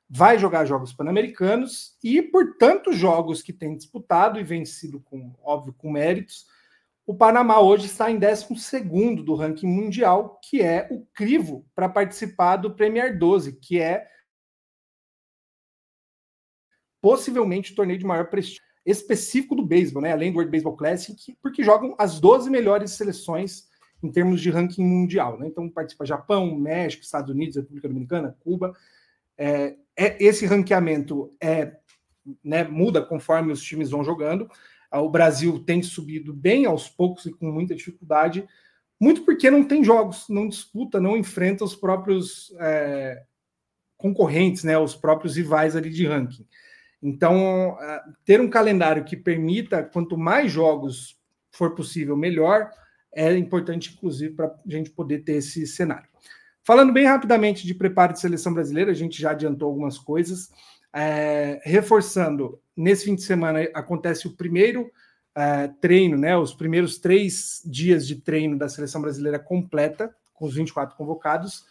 [0.10, 5.74] vai jogar jogos pan-americanos e, por tantos jogos que tem disputado e vencido com, óbvio,
[5.78, 6.46] com méritos,
[7.06, 12.58] o Panamá hoje está em 12º do ranking mundial, que é o crivo para participar
[12.58, 14.08] do Premier 12, que é
[17.02, 20.12] possivelmente o torneio de maior prestígio específico do beisebol, né?
[20.12, 23.68] Além do World Baseball Classic, porque jogam as 12 melhores seleções
[24.02, 25.48] em termos de ranking mundial, né?
[25.48, 28.74] Então participa Japão, México, Estados Unidos, República Dominicana, Cuba.
[29.38, 31.76] É, é- esse ranqueamento é,
[32.44, 34.50] né, muda conforme os times vão jogando.
[35.00, 38.48] O Brasil tem subido bem aos poucos e com muita dificuldade,
[39.00, 43.24] muito porque não tem jogos, não disputa, não enfrenta os próprios é,
[43.98, 46.46] concorrentes, né, os próprios rivais ali de ranking.
[47.02, 51.18] Então, é, ter um calendário que permita, quanto mais jogos
[51.52, 52.72] for possível, melhor,
[53.14, 56.08] é importante, inclusive, para a gente poder ter esse cenário.
[56.64, 60.50] Falando bem rapidamente de preparo de seleção brasileira, a gente já adiantou algumas coisas.
[60.98, 64.90] É, reforçando, nesse fim de semana acontece o primeiro
[65.36, 66.38] é, treino, né?
[66.38, 71.66] Os primeiros três dias de treino da seleção brasileira completa, com os 24 convocados.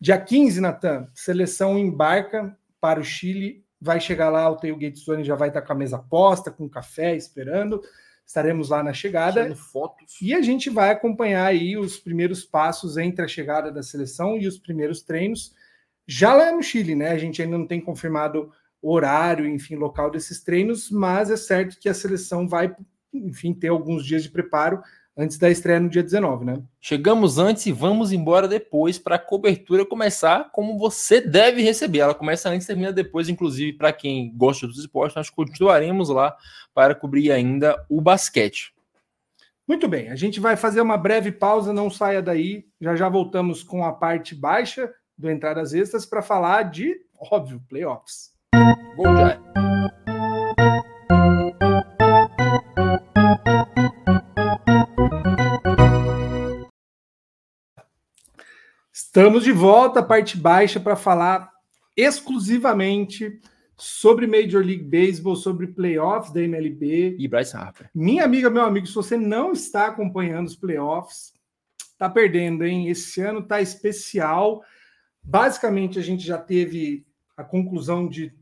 [0.00, 5.34] Dia 15, Natan, seleção embarca para o Chile, vai chegar lá, o Tailgate Zone já
[5.34, 7.80] vai estar com a mesa posta, com café, esperando.
[8.26, 9.54] Estaremos lá na chegada.
[9.54, 10.16] fotos.
[10.20, 14.48] E a gente vai acompanhar aí os primeiros passos entre a chegada da seleção e
[14.48, 15.54] os primeiros treinos.
[16.06, 17.10] Já lá no Chile, né?
[17.10, 18.50] A gente ainda não tem confirmado
[18.90, 22.74] horário, enfim, local desses treinos, mas é certo que a seleção vai,
[23.12, 24.82] enfim, ter alguns dias de preparo
[25.16, 26.62] antes da estreia no dia 19, né?
[26.80, 32.00] Chegamos antes e vamos embora depois para a cobertura começar como você deve receber.
[32.00, 36.36] Ela começa antes e termina depois, inclusive para quem gosta dos esportes, nós continuaremos lá
[36.74, 38.74] para cobrir ainda o basquete.
[39.66, 42.66] Muito bem, a gente vai fazer uma breve pausa, não saia daí.
[42.80, 48.33] Já já voltamos com a parte baixa do Entradas Extras para falar de, óbvio, playoffs.
[48.96, 49.40] Gol já.
[58.92, 61.50] Estamos de volta, parte baixa, para falar
[61.96, 63.40] exclusivamente
[63.76, 67.16] sobre Major League Baseball, sobre playoffs da MLB.
[67.18, 67.90] E Bryce Harper.
[67.94, 71.32] Minha amiga, meu amigo, se você não está acompanhando os playoffs,
[71.98, 72.88] tá perdendo, hein?
[72.88, 74.62] Esse ano tá especial.
[75.22, 77.04] Basicamente, a gente já teve
[77.36, 78.32] a conclusão de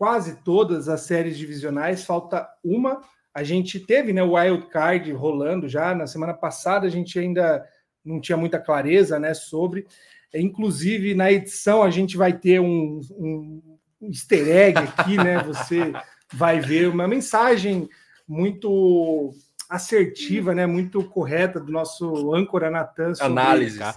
[0.00, 3.02] quase todas as séries divisionais, falta uma.
[3.34, 5.94] A gente teve né, o Wild Card rolando já.
[5.94, 7.62] Na semana passada, a gente ainda
[8.02, 9.86] não tinha muita clareza né, sobre.
[10.34, 13.62] Inclusive, na edição, a gente vai ter um, um,
[14.00, 15.36] um easter egg aqui, né?
[15.44, 15.92] Você
[16.32, 17.86] vai ver uma mensagem
[18.26, 19.34] muito
[19.68, 20.64] assertiva, né?
[20.64, 23.12] Muito correta do nosso âncora Natan.
[23.20, 23.78] Análise.
[23.78, 23.94] Tá?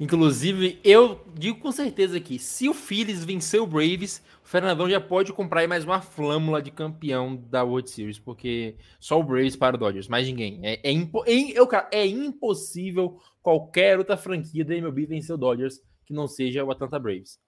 [0.00, 5.00] Inclusive, eu digo com certeza que se o Phillies vencer o Braves, o Fernandão já
[5.00, 9.56] pode comprar aí mais uma flâmula de campeão da World Series, porque só o Braves
[9.56, 10.60] para o Dodgers, mais ninguém.
[10.62, 15.38] É, é, impo é, eu, cara, é impossível qualquer outra franquia da MLB vencer o
[15.38, 17.38] Dodgers que não seja o Atlanta Braves.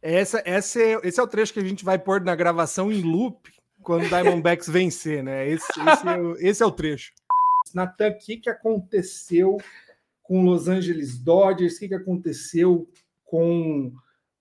[0.00, 3.00] Essa, essa é, esse é o trecho que a gente vai pôr na gravação em
[3.00, 3.50] loop
[3.82, 5.48] quando o Diamondbacks vencer, né?
[5.48, 7.12] Esse, esse, é, o, esse é o trecho.
[7.74, 9.58] Natan, o que, que aconteceu
[10.26, 11.76] com Los Angeles Dodgers?
[11.76, 12.88] O que, que aconteceu
[13.24, 13.92] com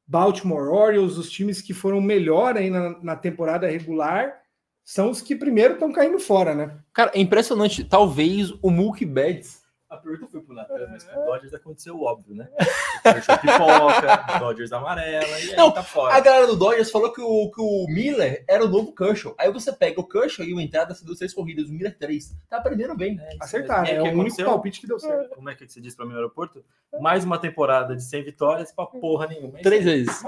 [0.08, 1.18] Baltimore Orioles?
[1.18, 4.42] Os times que foram melhor aí na, na temporada regular
[4.84, 6.78] são os que primeiro estão caindo fora, né?
[6.94, 7.84] Cara, é impressionante.
[7.84, 9.65] Talvez o Mookie Betts
[9.96, 12.48] a pergunta foi pro Natan, mas com o Dodgers aconteceu o óbvio, né?
[13.06, 16.16] O pipoca, Dodgers amarela, e aí Não, tá fora.
[16.16, 19.36] A galera do Dodgers falou que o, que o Miller era o novo Kershaw.
[19.38, 22.36] Aí você pega o Kershaw e o entrada deu seis corridas, o Miller três.
[22.50, 23.20] Tá aprendendo bem.
[23.20, 25.36] É, Acertar, é, é, é o único palpite que deu certo.
[25.36, 26.64] Como é que você disse pra mim no aeroporto?
[27.00, 29.60] Mais uma temporada de 100 vitórias pra porra nenhuma.
[29.60, 30.24] Três vezes.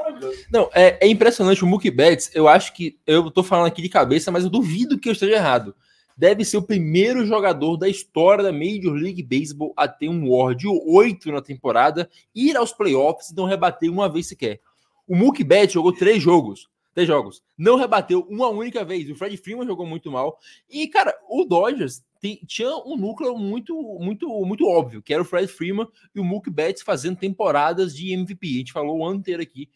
[0.52, 1.64] Não, é, é impressionante.
[1.64, 3.00] O Mookie Betts, eu acho que.
[3.08, 5.76] Eu tô falando aqui de cabeça, mas eu duvido que eu esteja errado
[6.18, 10.56] deve ser o primeiro jogador da história da Major League Baseball a ter um WAR
[10.56, 14.60] de 8 na temporada, ir aos playoffs e não rebater uma vez sequer.
[15.08, 19.10] O Mookie Betts jogou três jogos, três jogos, não rebateu uma única vez.
[19.10, 20.40] O Fred Freeman jogou muito mal.
[20.70, 25.26] E, cara, o Dodgers tem, tinha um núcleo muito, muito, muito óbvio, que era o
[25.26, 28.48] Fred Freeman e o Mookie Betts fazendo temporadas de MVP.
[28.48, 29.70] A gente falou o ano inteiro aqui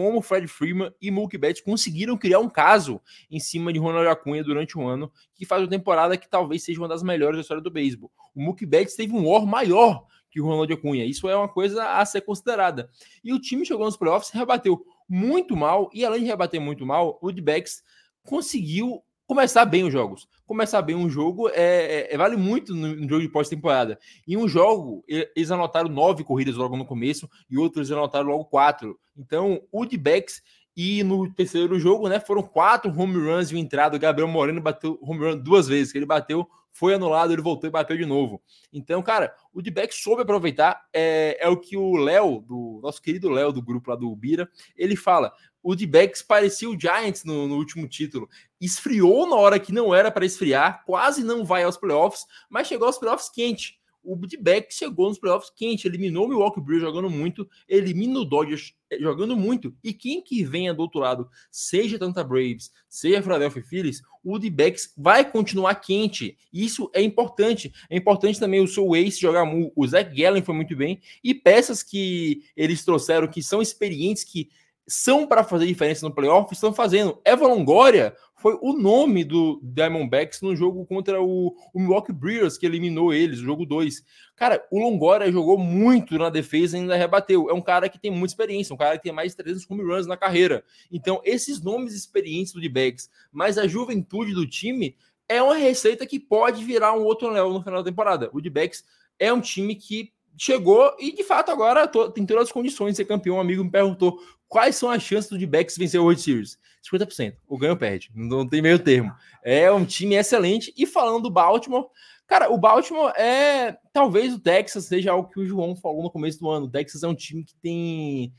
[0.00, 4.44] como Fred Freeman e Mookie Betts conseguiram criar um caso em cima de Ronald Acunha
[4.44, 7.60] durante um ano, que faz uma temporada que talvez seja uma das melhores da história
[7.60, 8.08] do beisebol.
[8.32, 11.04] O Mookie Betts teve um war maior que o Ronald Acunha.
[11.04, 12.88] Isso é uma coisa a ser considerada.
[13.24, 17.18] E o time chegou nos playoffs, rebateu muito mal, e além de rebater muito mal,
[17.20, 17.82] o D-Backs
[18.22, 20.26] conseguiu começar bem os jogos.
[20.46, 23.98] Começar bem um jogo é, é, é vale muito no, no jogo de pós-temporada.
[24.26, 28.98] Em um jogo, eles anotaram nove corridas logo no começo e outros anotaram logo quatro.
[29.16, 30.42] Então, o D-backs
[30.74, 33.96] e no terceiro jogo, né, foram quatro home runs e uma entrada.
[33.96, 37.68] O Gabriel Moreno bateu home run duas vezes, que ele bateu, foi anulado, ele voltou
[37.68, 38.40] e bateu de novo.
[38.72, 40.80] Então, cara, o D-back soube aproveitar.
[40.94, 44.48] É, é o que o Léo, do nosso querido Léo do grupo lá do Bira,
[44.74, 48.28] ele fala o D-backs parecia o Giants no, no, último título.
[48.60, 52.86] Esfriou na hora que não era para esfriar, quase não vai aos playoffs, mas chegou
[52.86, 53.78] aos playoffs quente.
[54.02, 58.74] o D-Back chegou nos playoffs quente, eliminou o Milwaukee Brewers jogando muito, elimina o Dodgers
[58.90, 63.62] eh, jogando muito, e quem que venha do outro lado, seja Tanta Braves, seja Philadelphia
[63.62, 66.36] Phillies, o D-Backs vai continuar quente.
[66.52, 67.72] Isso é importante.
[67.90, 69.44] É importante também o seu Ace jogar,
[69.76, 74.48] o Zach Gallen foi muito bem, e peças que eles trouxeram que são experientes, que
[74.88, 77.20] são para fazer diferença no playoff, estão fazendo.
[77.22, 82.64] Eva Longoria foi o nome do Diamondbacks no jogo contra o, o Milwaukee Brewers, que
[82.64, 84.02] eliminou eles, o jogo 2.
[84.34, 87.50] Cara, o Longoria jogou muito na defesa e ainda rebateu.
[87.50, 89.82] É um cara que tem muita experiência, um cara que tem mais de 300 home
[89.82, 90.64] runs na carreira.
[90.90, 94.96] Então, esses nomes experientes do D-Backs, mas a juventude do time,
[95.28, 98.30] é uma receita que pode virar um outro level no final da temporada.
[98.32, 98.82] O D-Backs
[99.18, 103.04] é um time que chegou e, de fato, agora tem todas as condições de ser
[103.04, 103.36] campeão.
[103.36, 104.18] Um amigo me perguntou
[104.48, 106.58] quais são as chances do D-Backs vencer o World Series.
[106.90, 107.34] 50%.
[107.46, 108.10] O ganho perde.
[108.14, 109.12] Não tem meio termo.
[109.42, 110.72] É um time excelente.
[110.76, 111.86] E falando do Baltimore,
[112.26, 113.76] cara, o Baltimore é.
[113.92, 116.66] Talvez o Texas seja algo que o João falou no começo do ano.
[116.66, 118.32] O Texas é um time que tem.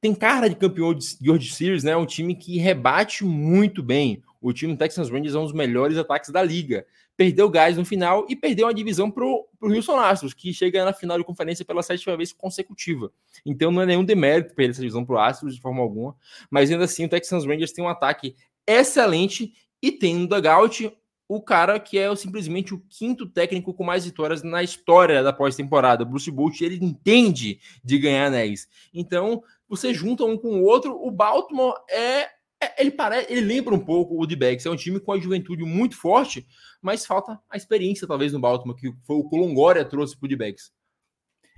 [0.00, 1.92] Tem cara de campeão de World Series, né?
[1.92, 4.22] É um time que rebate muito bem.
[4.40, 6.86] O time Texas Rangers é um dos melhores ataques da liga.
[7.20, 10.94] Perdeu gás no final e perdeu a divisão para o Houston Astros, que chega na
[10.94, 13.12] final de conferência pela sétima vez consecutiva.
[13.44, 16.16] Então não é nenhum demérito perder essa divisão para o Astros de forma alguma.
[16.50, 18.34] Mas ainda assim, o Texas Rangers tem um ataque
[18.66, 19.52] excelente
[19.82, 20.90] e tem no dugout
[21.28, 26.06] o cara que é simplesmente o quinto técnico com mais vitórias na história da pós-temporada.
[26.06, 28.66] Bruce Bolt, ele entende de ganhar anéis.
[28.94, 32.30] Então, você junta um com o outro, o Baltimore é
[32.62, 35.64] é, ele parece, ele lembra um pouco o D-Backs, é um time com a juventude
[35.64, 36.46] muito forte,
[36.82, 40.70] mas falta a experiência, talvez, no Baltimore, que foi o Colongoria trouxe para o D-Backs.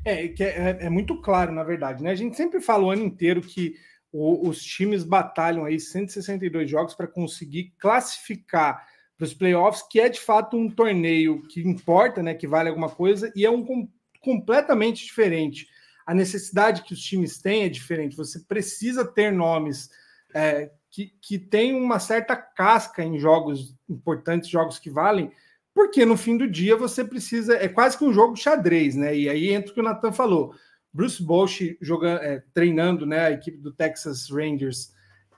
[0.05, 2.11] É, que é, é, muito claro, na verdade, né?
[2.11, 3.75] A gente sempre fala o ano inteiro que
[4.13, 8.87] o, os times batalham aí 162 jogos para conseguir classificar
[9.17, 12.35] para os playoffs, que é de fato um torneio que importa, né?
[12.35, 13.89] Que vale alguma coisa, e é um com,
[14.21, 15.69] completamente diferente.
[16.05, 18.17] A necessidade que os times têm é diferente.
[18.17, 19.89] Você precisa ter nomes
[20.35, 25.33] é, que, que tem uma certa casca em jogos importantes, jogos que valem,
[25.75, 27.57] porque no fim do dia você precisa.
[27.57, 29.17] É quase que um jogo xadrez, né?
[29.17, 30.55] E aí entra o que o Nathan falou.
[30.93, 34.93] Bruce Bosch jogando, é, treinando né, a equipe do Texas Rangers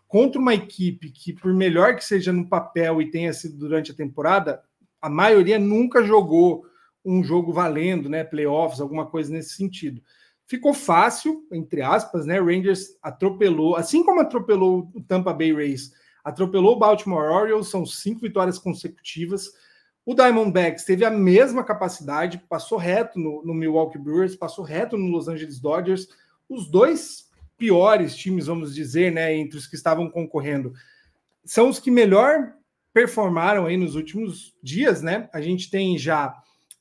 [0.09, 3.95] contra uma equipe que, por melhor que seja no papel e tenha sido durante a
[3.95, 4.61] temporada,
[5.01, 6.67] a maioria nunca jogou
[7.05, 8.25] um jogo valendo, né?
[8.25, 10.03] Playoffs, alguma coisa nesse sentido.
[10.47, 12.39] Ficou fácil, entre aspas, né?
[12.39, 15.93] Rangers atropelou, assim como atropelou o Tampa Bay Rays,
[16.23, 19.51] atropelou o Baltimore Orioles, são cinco vitórias consecutivas.
[20.05, 25.09] O Diamondbacks teve a mesma capacidade, passou reto no, no Milwaukee Brewers, passou reto no
[25.09, 26.09] Los Angeles Dodgers.
[26.47, 30.75] Os dois piores times, vamos dizer, né, entre os que estavam concorrendo,
[31.45, 32.53] são os que melhor
[32.93, 35.29] performaram aí nos últimos dias, né?
[35.33, 36.35] A gente tem já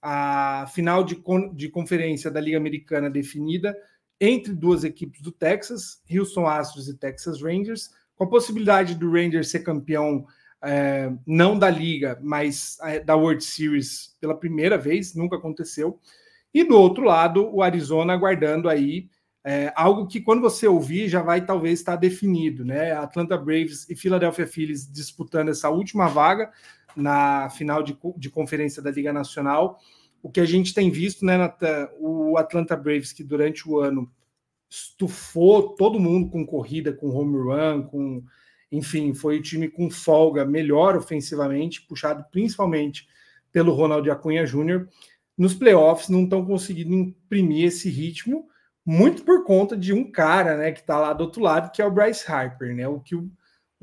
[0.06, 1.18] a final de,
[1.54, 3.74] de conferência da Liga Americana definida
[4.20, 9.50] entre duas equipes do Texas, Houston Astros e Texas Rangers, com a possibilidade do Rangers
[9.50, 10.26] ser campeão
[10.62, 16.00] é, não da Liga, mas é, da World Series pela primeira vez, nunca aconteceu.
[16.54, 19.10] E do outro lado, o Arizona aguardando aí
[19.46, 22.92] é, algo que quando você ouvir já vai talvez estar definido, né?
[22.94, 26.50] Atlanta Braves e Philadelphia Phillies disputando essa última vaga
[26.96, 29.80] na final de, de conferência da Liga Nacional.
[30.22, 34.10] O que a gente tem visto, né, Nathan, o Atlanta Braves, que durante o ano
[34.70, 38.24] estufou todo mundo com corrida, com home run, com.
[38.72, 43.08] Enfim, foi o time com folga melhor ofensivamente, puxado principalmente
[43.52, 44.88] pelo Ronald Acunha Jr.
[45.38, 48.48] Nos playoffs não estão conseguindo imprimir esse ritmo,
[48.84, 51.86] muito por conta de um cara né, que está lá do outro lado, que é
[51.86, 52.76] o Bryce Harper.
[52.76, 52.88] Né?
[52.88, 53.32] O que o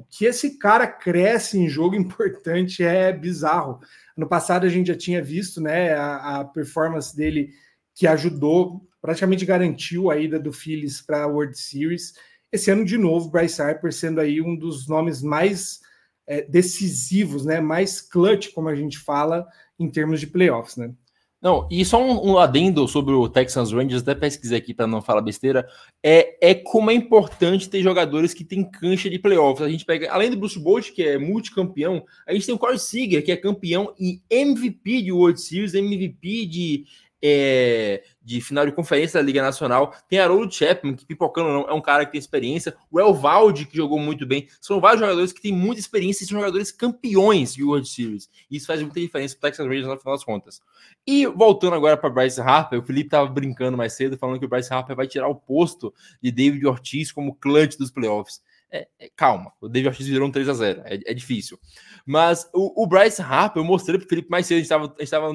[0.00, 3.80] o que esse cara cresce em jogo importante é bizarro.
[4.16, 7.50] No passado a gente já tinha visto, né, a, a performance dele
[7.94, 12.14] que ajudou, praticamente garantiu a ida do Phillies para a World Series.
[12.50, 15.80] Esse ano de novo, Bryce Harper sendo aí um dos nomes mais
[16.26, 19.46] é, decisivos, né, mais clutch, como a gente fala,
[19.78, 20.92] em termos de playoffs, né?
[21.40, 25.00] Não, e só um, um adendo sobre o Texans Rangers, até pesquisei aqui para não
[25.00, 25.66] falar besteira,
[26.02, 29.66] é, é como é importante ter jogadores que têm cancha de playoffs.
[29.66, 32.78] A gente pega, além do Bruce Bolt, que é multicampeão, a gente tem o Corey
[32.78, 36.84] Seager, que é campeão e MVP de World Series, MVP de
[37.22, 39.94] é, de final de conferência da Liga Nacional.
[40.08, 42.74] Tem Haroldo Chapman, que pipocando não, é um cara que tem experiência.
[42.90, 44.48] O Elvalde, que jogou muito bem.
[44.60, 48.28] São vários jogadores que têm muita experiência e são jogadores campeões de World Series.
[48.50, 50.60] Isso faz muita diferença para Texas Rangers no final das contas.
[51.06, 54.48] E voltando agora para Bryce Harper, o Felipe estava brincando mais cedo, falando que o
[54.48, 55.92] Bryce Harper vai tirar o posto
[56.22, 58.40] de David Ortiz como clutch dos playoffs.
[58.72, 61.58] É, é, calma, o David Ortiz virou um 3 a 0 é, é difícil.
[62.06, 65.28] Mas o, o Bryce Harper, eu mostrei para o Felipe mais cedo, a gente estava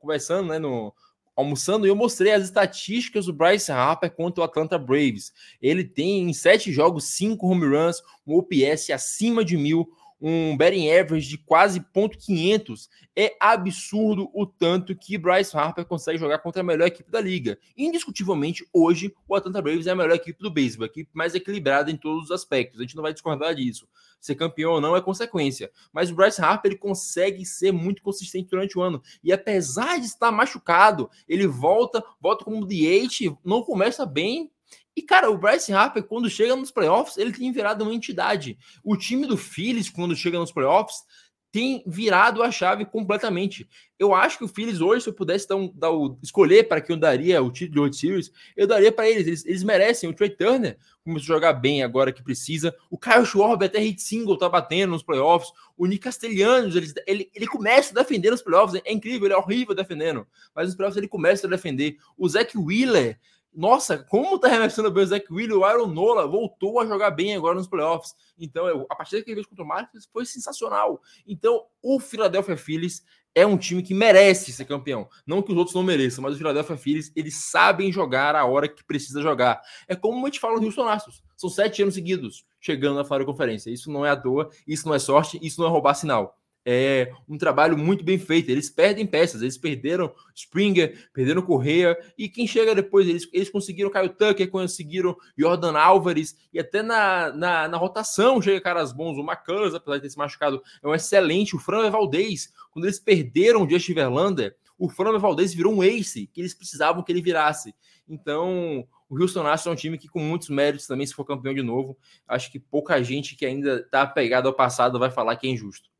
[0.00, 0.92] conversando né, no,
[1.36, 5.32] almoçando eu mostrei as estatísticas do Bryce Harper contra o Atlanta Braves.
[5.60, 9.88] Ele tem em sete jogos cinco home runs, um OPS acima de mil,
[10.20, 12.88] um batting average de quase ponto .500.
[13.16, 17.58] É absurdo o tanto que Bryce Harper consegue jogar contra a melhor equipe da liga.
[17.76, 21.90] Indiscutivelmente, hoje, o Atlanta Braves é a melhor equipe do beisebol, a equipe mais equilibrada
[21.90, 22.80] em todos os aspectos.
[22.80, 23.88] A gente não vai discordar disso.
[24.20, 25.70] Ser campeão ou não é consequência.
[25.92, 29.02] Mas o Bryce Harper ele consegue ser muito consistente durante o ano.
[29.24, 34.50] E apesar de estar machucado, ele volta, volta como DH, não começa bem,
[34.96, 38.58] e, cara, o Bryce Harper, quando chega nos playoffs, ele tem virado uma entidade.
[38.82, 41.04] O time do Phillies, quando chega nos playoffs,
[41.52, 43.68] tem virado a chave completamente.
[43.98, 46.80] Eu acho que o Phillies hoje, se eu pudesse dar, um, dar o, escolher para
[46.80, 49.26] quem eu daria o título de World Series, eu daria para eles.
[49.26, 49.44] eles.
[49.44, 49.64] eles.
[49.64, 50.08] merecem.
[50.08, 52.74] O Trey Turner começou a jogar bem agora que precisa.
[52.88, 55.52] O Kyle Schwarber até hit single tá batendo nos playoffs.
[55.76, 58.80] O Nick Castellanos, ele, ele, ele começa a defender nos playoffs.
[58.84, 60.26] É incrível, ele é horrível defendendo.
[60.54, 61.96] Mas nos playoffs ele começa a defender.
[62.16, 63.18] O Zach Wheeler
[63.52, 67.34] nossa, como tá remexendo bem o Zach Willis, o Aaron Nola voltou a jogar bem
[67.34, 68.14] agora nos playoffs.
[68.38, 71.00] Então, eu, a partida que ele fez contra o Marcos foi sensacional.
[71.26, 73.02] Então, o Philadelphia Phillies
[73.34, 75.08] é um time que merece ser campeão.
[75.26, 78.68] Não que os outros não mereçam, mas o Philadelphia Phillies, eles sabem jogar a hora
[78.68, 79.60] que precisa jogar.
[79.88, 81.22] É como a gente fala no Houston Astros.
[81.36, 83.70] São sete anos seguidos chegando na fora conferência.
[83.70, 87.12] Isso não é à toa, isso não é sorte, isso não é roubar sinal é
[87.28, 88.50] um trabalho muito bem feito.
[88.50, 93.90] Eles perdem peças, eles perderam Springer, perderam Correa, e quem chega depois, eles, eles conseguiram
[93.90, 99.16] Caio Tucker, conseguiram Jordan Álvares, e até na, na, na rotação chega caras bons.
[99.16, 101.56] O McCullers, apesar de ter se machucado, é um excelente.
[101.56, 106.26] O Fran Valdez, quando eles perderam o Justin Verlander, o Fran Valdez virou um ace,
[106.26, 107.74] que eles precisavam que ele virasse.
[108.08, 111.52] Então, o Houston Astros é um time que, com muitos méritos também, se for campeão
[111.52, 115.46] de novo, acho que pouca gente que ainda está apegada ao passado vai falar que
[115.46, 115.90] é injusto.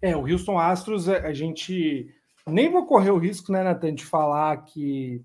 [0.00, 2.14] É, o Houston Astros, a gente
[2.46, 5.22] nem vou correr o risco, né, Nathan, de falar que,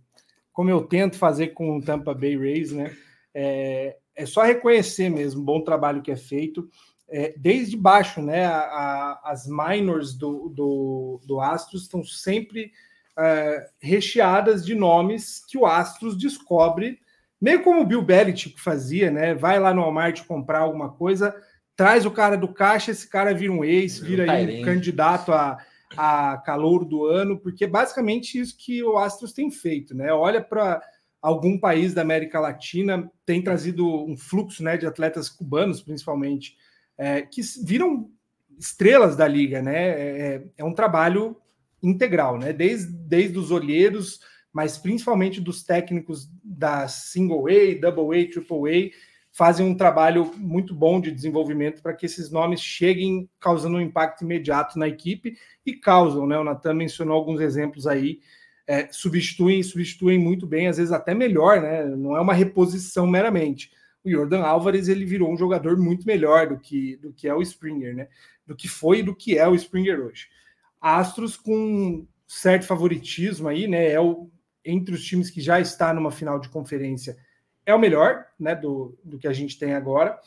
[0.52, 2.96] como eu tento fazer com o Tampa Bay Rays, né,
[3.34, 6.68] é, é só reconhecer mesmo o bom trabalho que é feito.
[7.10, 12.72] É, desde baixo, né, a, a, as minors do, do, do Astros estão sempre
[13.20, 17.00] é, recheadas de nomes que o Astros descobre,
[17.40, 21.36] meio como o Bill Belichick fazia, né, vai lá no Walmart comprar alguma coisa,
[21.76, 25.58] traz o cara do caixa, esse cara vira um ex, vira aí um candidato a,
[25.98, 30.14] a calor do ano, porque é basicamente isso que o Astros tem feito, né?
[30.14, 30.82] Olha para
[31.22, 36.58] algum país da América Latina, tem trazido um fluxo né, de atletas cubanos, principalmente,
[36.98, 38.10] é, que viram
[38.58, 39.90] estrelas da liga, né?
[39.90, 41.38] É, é, é um trabalho
[41.82, 42.54] integral, né?
[42.54, 44.20] Desde, desde os olheiros,
[44.54, 50.76] mas principalmente dos técnicos da single A, double A, triple A, fazem um trabalho muito
[50.76, 55.74] bom de desenvolvimento para que esses nomes cheguem causando um impacto imediato na equipe e
[55.74, 56.38] causam, né?
[56.38, 58.20] O Natan mencionou alguns exemplos aí,
[58.68, 61.86] é, substituem, substituem muito bem, às vezes até melhor, né?
[61.86, 63.72] Não é uma reposição meramente.
[64.04, 67.42] O Jordan Álvares ele virou um jogador muito melhor do que do que é o
[67.42, 68.08] Springer, né?
[68.46, 70.28] Do que foi e do que é o Springer hoje.
[70.80, 73.92] Astros com certo favoritismo aí, né?
[73.92, 74.30] É o
[74.64, 77.18] entre os times que já está numa final de conferência
[77.66, 80.20] é o melhor né, do, do que a gente tem agora.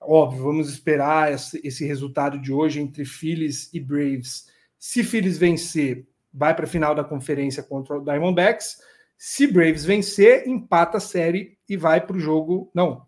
[0.00, 4.46] Óbvio, vamos esperar esse, esse resultado de hoje entre Phillies e Braves.
[4.78, 8.78] Se Phillies vencer, vai para a final da conferência contra o Diamondbacks.
[9.16, 12.70] Se Braves vencer, empata a série e vai para o jogo.
[12.74, 13.06] Não,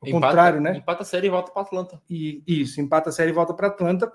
[0.00, 0.76] o empata, contrário, né?
[0.78, 2.02] Empata a série e volta para Atlanta.
[2.10, 4.12] E, isso, empata a série e volta para Atlanta.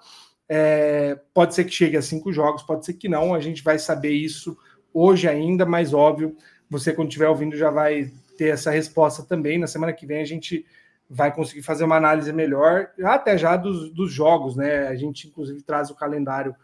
[0.50, 3.34] É, pode ser que chegue a cinco jogos, pode ser que não.
[3.34, 4.58] A gente vai saber isso
[4.94, 6.36] hoje ainda, mas óbvio,
[6.70, 9.58] você quando estiver ouvindo já vai ter essa resposta também.
[9.58, 10.66] Na semana que vem a gente
[11.10, 14.88] vai conseguir fazer uma análise melhor, até já dos, dos jogos, né?
[14.88, 16.56] A gente, inclusive, traz o calendário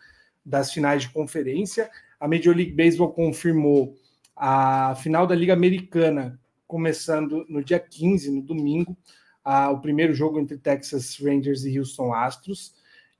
[0.45, 1.89] das finais de conferência.
[2.19, 3.95] A Major League Baseball confirmou
[4.35, 8.97] a final da Liga Americana, começando no dia 15, no domingo,
[9.43, 12.73] a, o primeiro jogo entre Texas Rangers e Houston Astros.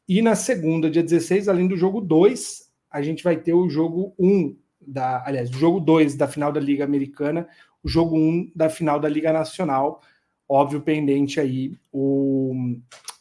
[0.08, 4.14] E na segunda, dia 16, além do jogo 2, a gente vai ter o jogo
[4.20, 7.48] 1 da, aliás, jogo 2 da final da Liga Americana,
[7.84, 10.02] o jogo 1 um da final da Liga Nacional.
[10.48, 12.54] Óbvio, pendente aí o,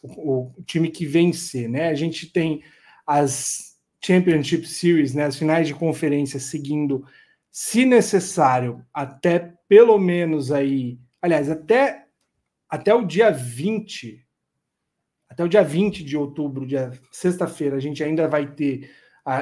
[0.01, 1.87] o, o time que vencer, né?
[1.87, 2.61] A gente tem
[3.07, 3.73] as
[4.05, 7.05] Championship Series, né, as finais de conferência seguindo,
[7.49, 12.07] se necessário, até pelo menos aí, aliás, até,
[12.69, 14.25] até o dia 20,
[15.29, 18.91] até o dia 20 de outubro, dia sexta-feira, a gente ainda vai ter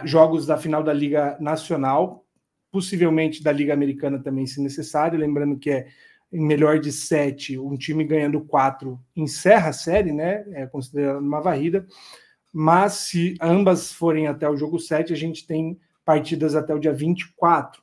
[0.06, 2.26] jogos da final da Liga Nacional,
[2.72, 5.20] possivelmente da Liga Americana também, se necessário.
[5.20, 5.88] Lembrando que é
[6.32, 10.46] melhor de sete, um time ganhando quatro encerra a série, né?
[10.54, 11.86] É considerado uma varrida.
[12.54, 16.94] Mas se ambas forem até o jogo 7, a gente tem partidas até o dia
[16.94, 17.82] 24.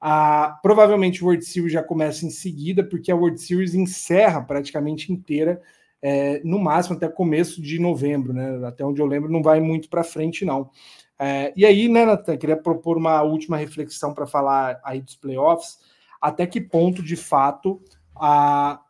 [0.00, 5.12] Ah, provavelmente o World Series já começa em seguida, porque a World Series encerra praticamente
[5.12, 5.60] inteira,
[6.00, 8.64] é, no máximo até começo de novembro, né?
[8.66, 10.70] Até onde eu lembro, não vai muito para frente, não.
[11.18, 15.78] É, e aí, né, Natan, queria propor uma última reflexão para falar aí dos playoffs.
[16.20, 17.82] Até que ponto, de fato,
[18.16, 18.80] a,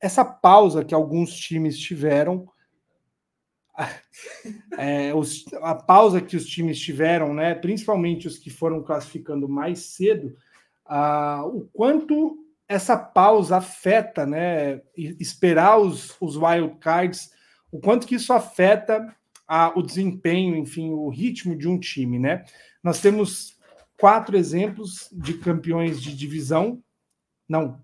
[0.00, 2.48] essa pausa que alguns times tiveram,
[4.76, 9.80] é, os, a pausa que os times tiveram, né, principalmente os que foram classificando mais
[9.80, 10.36] cedo,
[10.86, 17.32] uh, o quanto essa pausa afeta, né, esperar os, os wild cards,
[17.72, 19.14] o quanto que isso afeta
[19.52, 22.44] a, o desempenho, enfim, o ritmo de um time, né?
[22.84, 23.58] Nós temos
[23.98, 26.80] quatro exemplos de campeões de divisão,
[27.48, 27.82] não,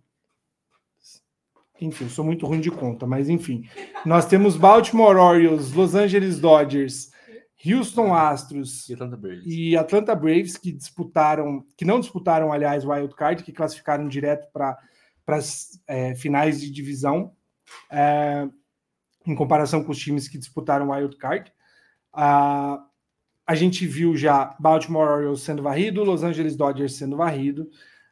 [1.81, 3.69] enfim, eu sou muito ruim de conta, mas enfim.
[4.05, 7.11] Nós temos Baltimore Orioles, Los Angeles Dodgers,
[7.67, 13.13] Houston Astros e Atlanta Braves, e Atlanta Braves que disputaram, que não disputaram, aliás, Wild
[13.17, 14.79] Card, que classificaram direto para
[15.27, 17.33] as é, finais de divisão,
[17.91, 18.49] é,
[19.27, 21.53] em comparação com os times que disputaram Wild Card.
[22.17, 22.83] Uh,
[23.47, 27.71] a gente viu já Baltimore Orioles sendo varrido, Los Angeles Dodgers sendo varrido,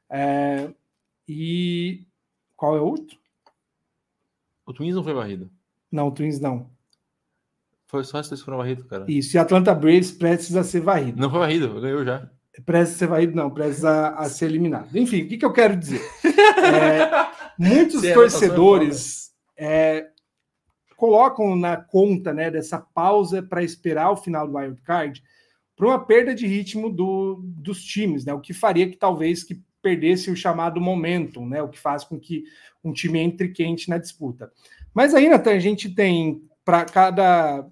[0.08, 0.70] é,
[1.26, 2.04] e
[2.56, 3.18] qual é o outro?
[4.64, 5.50] O Twins não foi varrido.
[5.90, 6.70] Não, o Twins não.
[7.86, 9.04] Foi só esses que foram varridos, cara.
[9.08, 11.20] Isso, e Atlanta Braves precisa ser varrido.
[11.20, 12.30] Não foi varrido, ganhou já.
[12.64, 14.96] Precisa ser varrido, não, precisa a ser eliminado.
[14.96, 16.00] Enfim, o que, que eu quero dizer?
[16.64, 17.10] É,
[17.58, 20.08] muitos Sim, torcedores é,
[21.04, 25.22] colocam na conta né, dessa pausa para esperar o final do Wild Card
[25.76, 28.32] para uma perda de ritmo do, dos times, né?
[28.32, 31.60] O que faria que talvez que perdesse o chamado momentum, né?
[31.62, 32.44] O que faz com que
[32.82, 34.50] um time entre quente na disputa.
[34.94, 37.68] Mas aí, Nathan, a gente tem para cada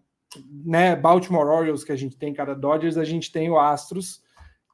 [0.62, 4.22] né, Baltimore Orioles que a gente tem, cada Dodgers, a gente tem o Astros,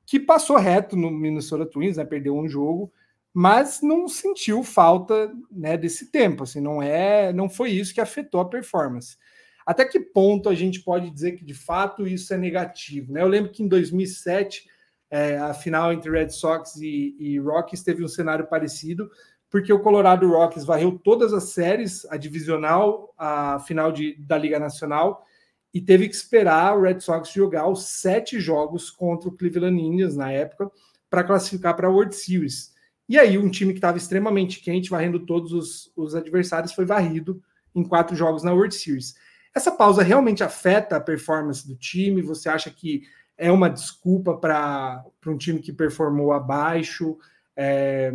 [0.04, 2.92] que passou reto no Minnesota Twins, né, perdeu um jogo,
[3.41, 6.43] mas não sentiu falta né, desse tempo.
[6.43, 9.16] Assim, não é, não foi isso que afetou a performance.
[9.64, 13.12] Até que ponto a gente pode dizer que de fato isso é negativo?
[13.12, 13.22] Né?
[13.22, 14.66] Eu lembro que em 2007
[15.09, 19.09] é, a final entre Red Sox e, e Rockies teve um cenário parecido,
[19.49, 24.59] porque o Colorado Rockies varreu todas as séries, a divisional, a final de, da Liga
[24.59, 25.24] Nacional,
[25.72, 30.16] e teve que esperar o Red Sox jogar os sete jogos contra o Cleveland Indians
[30.16, 30.68] na época
[31.09, 32.76] para classificar para a World Series.
[33.09, 37.42] E aí, um time que estava extremamente quente, varrendo todos os, os, adversários, foi varrido
[37.74, 39.14] em quatro jogos na World Series.
[39.54, 42.20] Essa pausa realmente afeta a performance do time?
[42.20, 43.02] Você acha que
[43.36, 47.16] é uma desculpa para um time que performou abaixo?
[47.56, 48.12] É,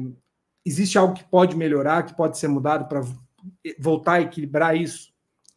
[0.66, 3.02] existe algo que pode melhorar, que pode ser mudado para
[3.80, 5.13] voltar a equilibrar isso?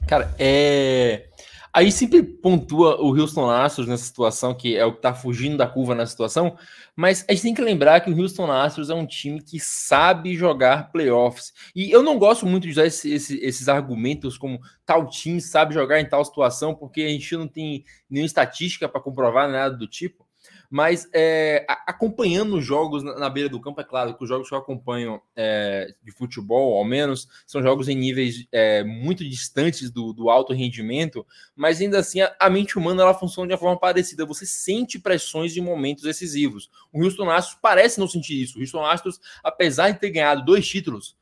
[0.07, 1.27] Cara, é.
[1.73, 5.67] Aí sempre pontua o Houston Astros nessa situação, que é o que tá fugindo da
[5.67, 6.57] curva na situação,
[6.95, 10.35] mas a gente tem que lembrar que o Houston Astros é um time que sabe
[10.35, 11.53] jogar playoffs.
[11.75, 15.75] E eu não gosto muito de usar esse, esse, esses argumentos como tal time sabe
[15.75, 19.87] jogar em tal situação, porque a gente não tem nenhuma estatística para comprovar nada do
[19.87, 20.26] tipo.
[20.71, 24.49] Mas é, acompanhando os jogos na, na, beira do campo, é claro que os jogos
[24.49, 29.91] que eu acompanho é, de futebol, ao menos, são jogos em níveis é, muito distantes
[29.91, 33.61] do, do, alto rendimento, mas ainda assim a, a, mente humana ela funciona de uma
[33.61, 34.27] forma parecida.
[34.27, 36.71] Você sente pressões em momentos decisivos.
[36.93, 38.59] O Houston Astros parece não sentir isso.
[38.59, 41.17] O Houston Astros, apesar de ter ganhado dois títulos,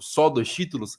[0.00, 0.98] só dois títulos,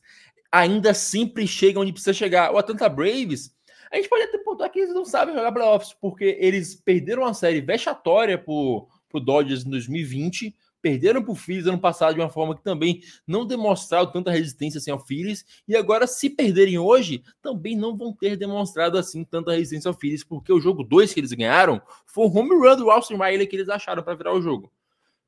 [0.51, 2.51] ainda sempre chega onde precisa chegar.
[2.51, 3.53] O Atlanta Braves
[3.91, 7.33] a gente pode até pontuar que eles não sabem jogar playoffs, porque eles perderam uma
[7.33, 12.55] série vexatória pro, pro Dodgers em 2020, perderam pro Phillies ano passado de uma forma
[12.55, 17.75] que também não demonstraram tanta resistência assim ao Phillies, e agora se perderem hoje, também
[17.75, 21.33] não vão ter demonstrado assim tanta resistência ao Phillies, porque o jogo 2 que eles
[21.33, 24.71] ganharam foi o home run do Austin Riley que eles acharam para virar o jogo.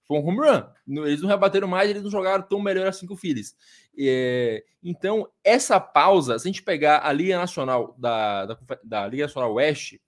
[0.08, 0.64] Foi um home run.
[1.06, 3.56] Eles não rebateram mais, eles não jogaram tão melhor assim que o Phillies.
[3.98, 9.24] É, então, essa pausa, se a gente pegar a Liga Nacional da, da, da, Liga
[9.24, 10.02] Nacional Oeste,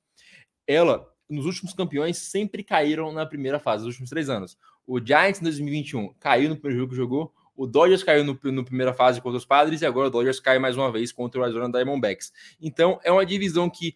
[0.68, 4.58] ela, nos últimos campeões, sempre caíram na primeira fase, nos últimos três anos.
[4.86, 8.66] O Giants em 2021 caiu no primeiro jogo que jogou, o Dodgers caiu no, no,
[8.66, 11.44] primeira fase contra os Padres e agora o Dodgers cai mais uma vez contra o
[11.44, 12.34] Arizona Diamondbacks.
[12.62, 13.96] Então, é uma divisão que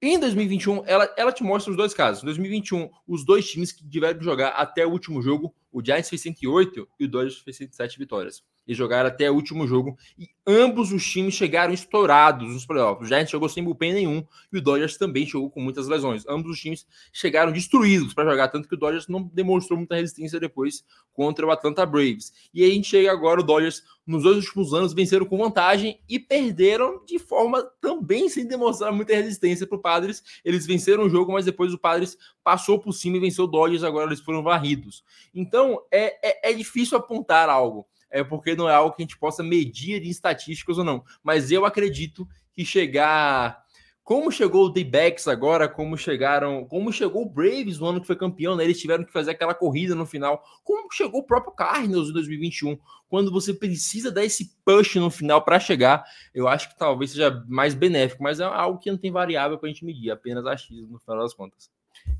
[0.00, 2.22] em 2021, ela, ela te mostra os dois casos.
[2.22, 6.08] Em 2021, os dois times que tiveram que jogar até o último jogo, o Giants
[6.08, 8.42] fez 108 e o Dodgers fez 107 vitórias.
[8.66, 13.06] Eles jogaram até o último jogo e ambos os times chegaram estourados nos playoffs.
[13.06, 16.24] O Giants jogou sem bullpen nenhum e o Dodgers também jogou com muitas lesões.
[16.28, 20.40] Ambos os times chegaram destruídos para jogar, tanto que o Dodgers não demonstrou muita resistência
[20.40, 22.32] depois contra o Atlanta Braves.
[22.52, 26.00] E aí a gente chega agora, o Dodgers nos dois últimos anos venceram com vantagem
[26.08, 30.22] e perderam de forma também sem demonstrar muita resistência para o Padres.
[30.44, 33.82] Eles venceram o jogo, mas depois o Padres passou por cima e venceu o Dodgers,
[33.82, 35.04] agora eles foram varridos.
[35.34, 37.86] Então é, é, é difícil apontar algo
[38.16, 41.04] é porque não é algo que a gente possa medir em estatísticas ou não.
[41.22, 43.64] Mas eu acredito que chegar.
[44.02, 48.14] Como chegou o D-Backs agora, como chegaram, como chegou o Braves no ano que foi
[48.14, 48.62] campeão, né?
[48.62, 50.42] Eles tiveram que fazer aquela corrida no final.
[50.62, 55.42] Como chegou o próprio Cardinals em 2021, quando você precisa dar esse push no final
[55.42, 59.10] para chegar, eu acho que talvez seja mais benéfico, mas é algo que não tem
[59.10, 61.68] variável para a gente medir, apenas achismo no final das contas.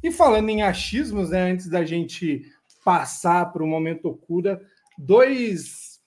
[0.03, 2.51] E falando em achismos, né, antes da gente
[2.85, 4.61] passar para o momento Okuda,
[4.99, 6.01] dois,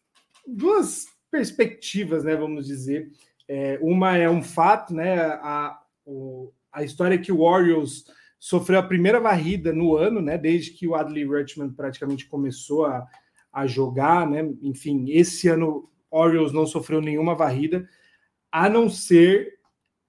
[0.46, 3.12] duas perspectivas, né, vamos dizer.
[3.48, 8.06] É, uma é um fato, né, a, o, a história é que o Orioles
[8.40, 13.06] sofreu a primeira varrida no ano, né, desde que o Adley Rutschman praticamente começou a,
[13.52, 17.88] a jogar, né, enfim, esse ano Orioles não sofreu nenhuma varrida,
[18.52, 19.60] a não ser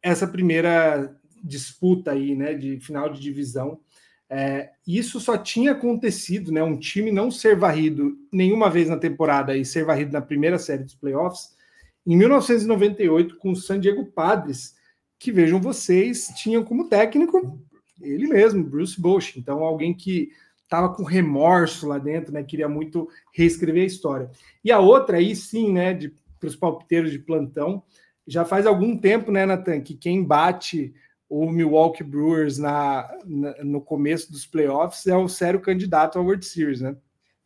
[0.02, 3.80] essa primeira disputa aí, né, de final de divisão,
[4.30, 6.62] é, isso só tinha acontecido, né?
[6.62, 10.84] Um time não ser varrido nenhuma vez na temporada e ser varrido na primeira série
[10.84, 11.58] dos playoffs
[12.06, 14.74] em 1998 com o San Diego Padres,
[15.18, 17.60] que vejam vocês, tinham como técnico
[18.00, 19.36] ele mesmo, Bruce Bosch.
[19.36, 20.30] Então, alguém que
[20.62, 22.42] estava com remorso lá dentro, né?
[22.42, 24.30] Queria muito reescrever a história.
[24.64, 25.98] E a outra aí sim, né?
[26.38, 27.82] Para os palpiteiros de plantão,
[28.26, 30.94] já faz algum tempo, né, Natan, que quem bate
[31.30, 36.44] o Milwaukee Brewers na, na, no começo dos playoffs é o sério candidato ao World
[36.44, 36.96] Series, né?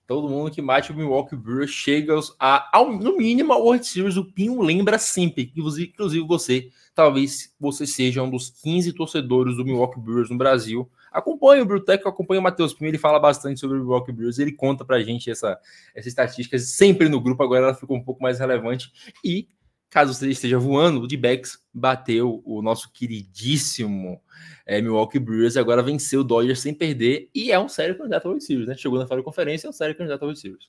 [0.07, 4.17] Todo mundo que bate o Milwaukee Brewers chega a, ao, no mínimo ao World Series.
[4.17, 10.01] O Pinho lembra sempre, inclusive, você, talvez você seja um dos 15 torcedores do Milwaukee
[10.01, 10.91] Brewers no Brasil.
[11.13, 14.53] Acompanhe o Brewtech, acompanhe o Matheus Pinho, ele fala bastante sobre o Milwaukee Brewers, ele
[14.53, 15.59] conta pra gente essa,
[15.95, 18.91] essa estatística sempre no grupo, agora ela ficou um pouco mais relevante.
[19.23, 19.49] E
[19.95, 24.21] Caso você esteja voando, o D-Backs bateu o nosso queridíssimo
[24.67, 28.25] é, Milwaukee Brewers e agora venceu o Dodgers sem perder e é um sério candidato
[28.25, 28.75] ao World Series, né?
[28.77, 30.65] Chegou na final de conferência, é um sério candidato ao World Series.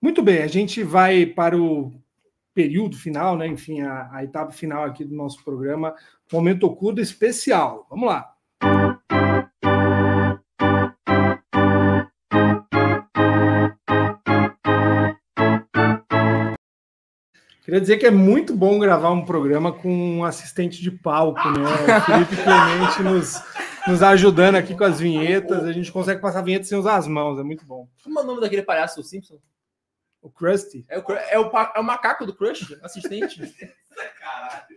[0.00, 1.92] Muito bem, a gente vai para o
[2.54, 3.46] período final, né?
[3.46, 5.94] Enfim, a, a etapa final aqui do nosso programa,
[6.32, 7.86] momento oculto especial.
[7.90, 8.31] Vamos lá.
[17.72, 21.62] Queria dizer que é muito bom gravar um programa com um assistente de palco, né?
[21.64, 23.42] O Felipe Clemente nos,
[23.88, 25.64] nos ajudando aqui com as vinhetas.
[25.64, 27.88] A gente consegue passar vinheta sem usar as mãos, é muito bom.
[28.04, 29.40] Como é o nome daquele palhaço do Simpson?
[30.20, 30.84] O Krusty.
[30.86, 33.40] É o, é o, é o macaco do Crush, assistente.
[34.20, 34.76] Caralho.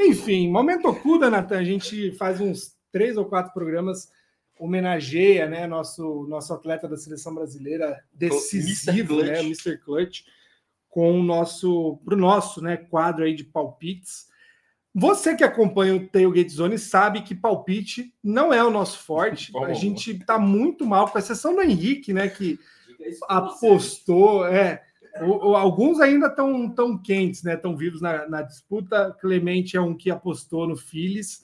[0.00, 1.58] Enfim, momento oculta, Natan.
[1.58, 4.08] A gente faz uns três ou quatro programas
[4.58, 9.76] homenageia, né, nosso nosso atleta da seleção brasileira decisivo, o né, Mr.
[9.76, 10.22] Clutch
[10.92, 14.26] com o nosso para o nosso né, quadro aí de palpites.
[14.94, 19.50] Você que acompanha o Tailgate Zone sabe que palpite não é o nosso forte.
[19.64, 22.28] A gente está muito mal, com exceção do Henrique, né?
[22.28, 22.60] Que
[23.26, 24.46] apostou.
[24.46, 24.82] É,
[25.22, 27.54] o, o, alguns ainda estão tão quentes, né?
[27.54, 29.16] Estão vivos na, na, disputa.
[29.18, 31.42] Clemente é um que apostou no Phillies.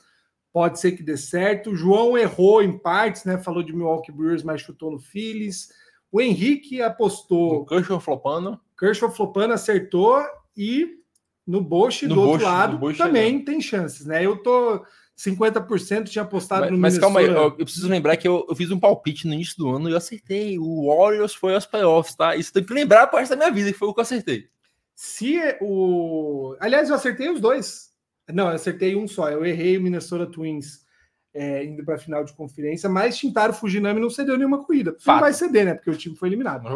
[0.52, 1.70] Pode ser que dê certo.
[1.70, 3.38] O João errou em partes, né?
[3.38, 5.70] Falou de Milwaukee Brewers, mas chutou no Phillies.
[6.12, 7.62] O Henrique apostou.
[7.62, 8.60] O Kershaw flopando.
[8.78, 10.22] Kershaw flopando acertou
[10.56, 10.98] e
[11.46, 14.24] no Bosch do outro lado também tem chances, né?
[14.24, 14.84] Eu tô
[15.18, 18.54] 50% tinha apostado mas, no Mas calma aí, eu, eu, preciso lembrar que eu, eu,
[18.54, 20.58] fiz um palpite no início do ano e eu acertei.
[20.58, 22.36] O Warriors foi aos playoffs, tá?
[22.36, 24.48] Isso tem que lembrar para essa da minha vida, que foi o que eu acertei.
[24.94, 26.56] Se o.
[26.60, 27.90] Aliás, eu acertei os dois.
[28.32, 29.28] Não, eu acertei um só.
[29.28, 30.84] Eu errei o Minnesota Twins
[31.34, 34.92] é, indo para a final de conferência, mas Shintaro Fujinami não cedeu nenhuma corrida.
[35.00, 35.16] Fato.
[35.16, 35.74] Não vai ceder, né?
[35.74, 36.68] Porque o time foi eliminado.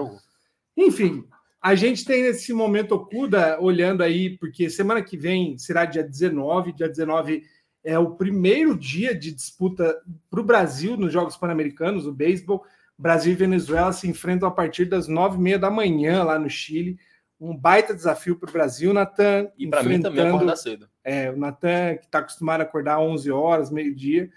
[0.76, 1.24] Enfim,
[1.62, 6.72] a gente tem esse momento Okuda olhando aí, porque semana que vem será dia 19,
[6.72, 7.44] dia 19
[7.84, 9.96] é o primeiro dia de disputa
[10.28, 12.64] para o Brasil nos Jogos Pan-Americanos, o beisebol.
[12.98, 16.50] Brasil e Venezuela se enfrentam a partir das nove e meia da manhã lá no
[16.50, 16.98] Chile.
[17.40, 19.48] Um baita desafio para o Brasil, Natan.
[19.56, 20.88] E para mim também acordar cedo.
[21.02, 24.30] É, o Natan, que está acostumado a acordar 11 horas, meio-dia,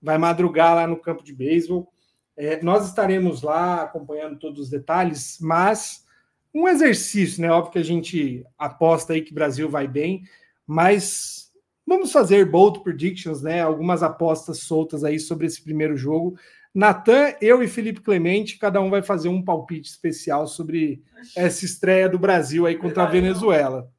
[0.00, 1.90] vai madrugar lá no campo de beisebol.
[2.36, 6.04] É, nós estaremos lá acompanhando todos os detalhes, mas
[6.54, 7.50] um exercício, né?
[7.50, 10.22] Óbvio que a gente aposta aí que o Brasil vai bem,
[10.66, 11.50] mas
[11.86, 13.60] vamos fazer bold predictions, né?
[13.62, 16.36] Algumas apostas soltas aí sobre esse primeiro jogo.
[16.74, 21.02] Natan, eu e Felipe Clemente, cada um vai fazer um palpite especial sobre
[21.36, 23.90] essa estreia do Brasil aí contra a Venezuela.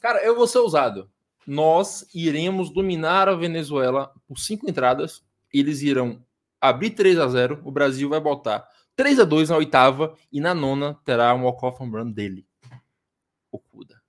[0.00, 1.10] Cara, eu vou ser ousado.
[1.46, 5.22] Nós iremos dominar a Venezuela por cinco entradas.
[5.52, 6.22] Eles irão
[6.58, 10.14] abrir 3 a 0 O Brasil vai botar 3 a 2 na oitava.
[10.32, 12.46] E na nona terá um walk-off home run dele.
[13.50, 14.00] Okuda.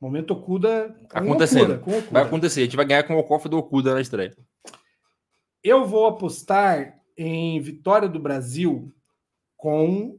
[0.00, 1.74] Momento Okuda com Acontecendo.
[1.74, 2.10] Okuda, Okuda.
[2.12, 2.60] Vai acontecer.
[2.60, 4.36] A gente vai ganhar com o walk-off do Okuda na estreia.
[5.62, 8.92] Eu vou apostar em vitória do Brasil
[9.56, 10.18] com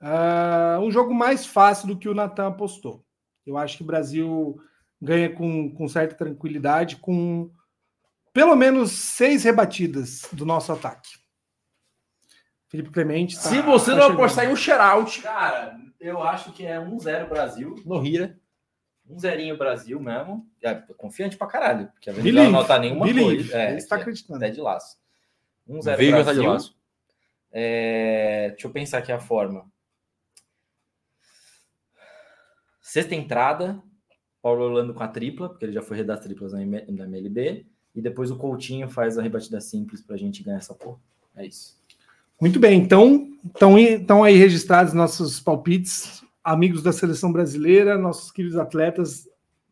[0.00, 3.04] ah, um jogo mais fácil do que o Natan apostou.
[3.46, 4.60] Eu acho que o Brasil
[5.00, 7.50] ganha com, com certa tranquilidade, com
[8.32, 11.19] pelo menos seis rebatidas do nosso ataque.
[12.70, 13.36] Felipe Clemente.
[13.36, 14.18] tá- Se você tá não chegando.
[14.18, 17.74] apostar em um shootout Cara, eu acho que é 1-0 Brasil.
[17.84, 18.38] no Hira,
[19.08, 20.46] Um zerinho Brasil mesmo.
[20.62, 23.24] É, tô confiante pra caralho, porque a Venezuela Believe, não tá nenhuma believe.
[23.42, 23.58] coisa.
[23.58, 24.36] É, Ele está é acreditando.
[24.36, 24.96] até de laço.
[25.68, 26.42] 1-0 Veiga tá Brasil.
[26.42, 26.76] de laço.
[27.52, 29.66] É, deixa eu pensar aqui a forma.
[32.80, 33.82] Sexta entrada,
[34.40, 37.66] Paulo Orlando com a tripla, porque ele já foi redar as triplas na MLB.
[37.94, 41.00] E depois o Coutinho faz a rebatida simples pra gente ganhar essa porra.
[41.34, 41.79] É isso.
[42.40, 49.28] Muito bem, então estão aí registrados nossos palpites, amigos da seleção brasileira, nossos queridos atletas.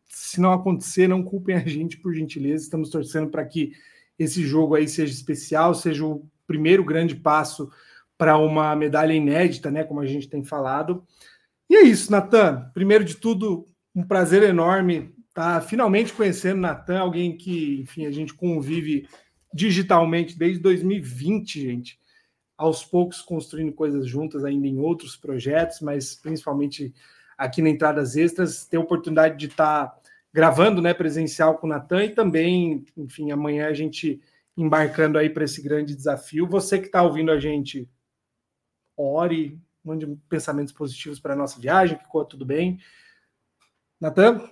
[0.07, 2.63] Se não acontecer, não culpem a gente por gentileza.
[2.63, 3.71] Estamos torcendo para que
[4.19, 7.71] esse jogo aí seja especial, seja o primeiro grande passo
[8.15, 9.83] para uma medalha inédita, né?
[9.83, 11.03] Como a gente tem falado.
[11.67, 12.69] E é isso, Natan.
[12.71, 18.31] Primeiro de tudo, um prazer enorme estar finalmente conhecendo Natan, alguém que, enfim, a gente
[18.31, 19.07] convive
[19.51, 21.99] digitalmente desde 2020, gente
[22.59, 26.93] aos poucos construindo coisas juntas ainda em outros projetos, mas principalmente
[27.37, 29.97] aqui na Entradas Extras, ter a oportunidade de estar
[30.33, 34.21] gravando né, presencial com o Natan e também, enfim, amanhã a gente
[34.57, 36.45] embarcando aí para esse grande desafio.
[36.47, 37.89] Você que está ouvindo a gente,
[38.97, 42.77] ore, mande pensamentos positivos para a nossa viagem, que ficou tudo bem.
[44.01, 44.49] Natan,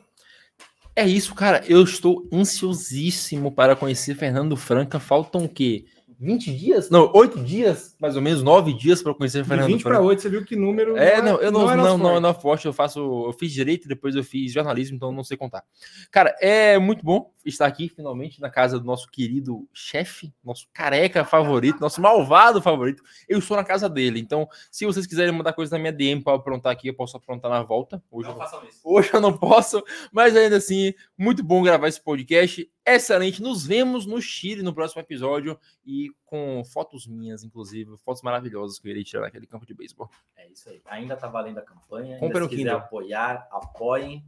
[0.96, 1.62] É isso, cara.
[1.68, 4.98] Eu estou ansiosíssimo para conhecer Fernando Franca.
[4.98, 5.86] Faltam o quê?
[6.20, 6.90] 20 dias?
[6.90, 10.08] Não, 8 dias, mais ou menos, 9 dias para conhecer de Fernando 20 para Franca.
[10.08, 10.98] 8, você viu que número.
[10.98, 12.22] É, não, eu não, é não, não, forte.
[12.22, 15.64] não, forte, eu faço, eu fiz direito, depois eu fiz jornalismo, então não sei contar.
[16.12, 21.24] Cara, é muito bom estar aqui finalmente na casa do nosso querido chefe, nosso careca
[21.24, 23.04] favorito, nosso malvado favorito.
[23.28, 26.36] Eu estou na casa dele, então se vocês quiserem mandar coisa na minha DM para
[26.36, 28.04] aprontar aqui, eu posso aprontar na volta.
[28.12, 28.82] Hoje eu não façam isso.
[28.84, 32.70] Hoje eu não posso, mas ainda assim, muito bom gravar esse podcast.
[32.86, 33.42] Excelente.
[33.42, 38.88] Nos vemos no Chile no próximo episódio e com fotos minhas, inclusive, fotos maravilhosas que
[38.88, 40.10] eu irei tirar naquele campo de beisebol.
[40.38, 40.82] É isso aí.
[40.86, 42.18] Ainda tá valendo a campanha.
[42.18, 42.78] Comprem quiser Kindle.
[42.78, 44.26] apoiar, apoiem.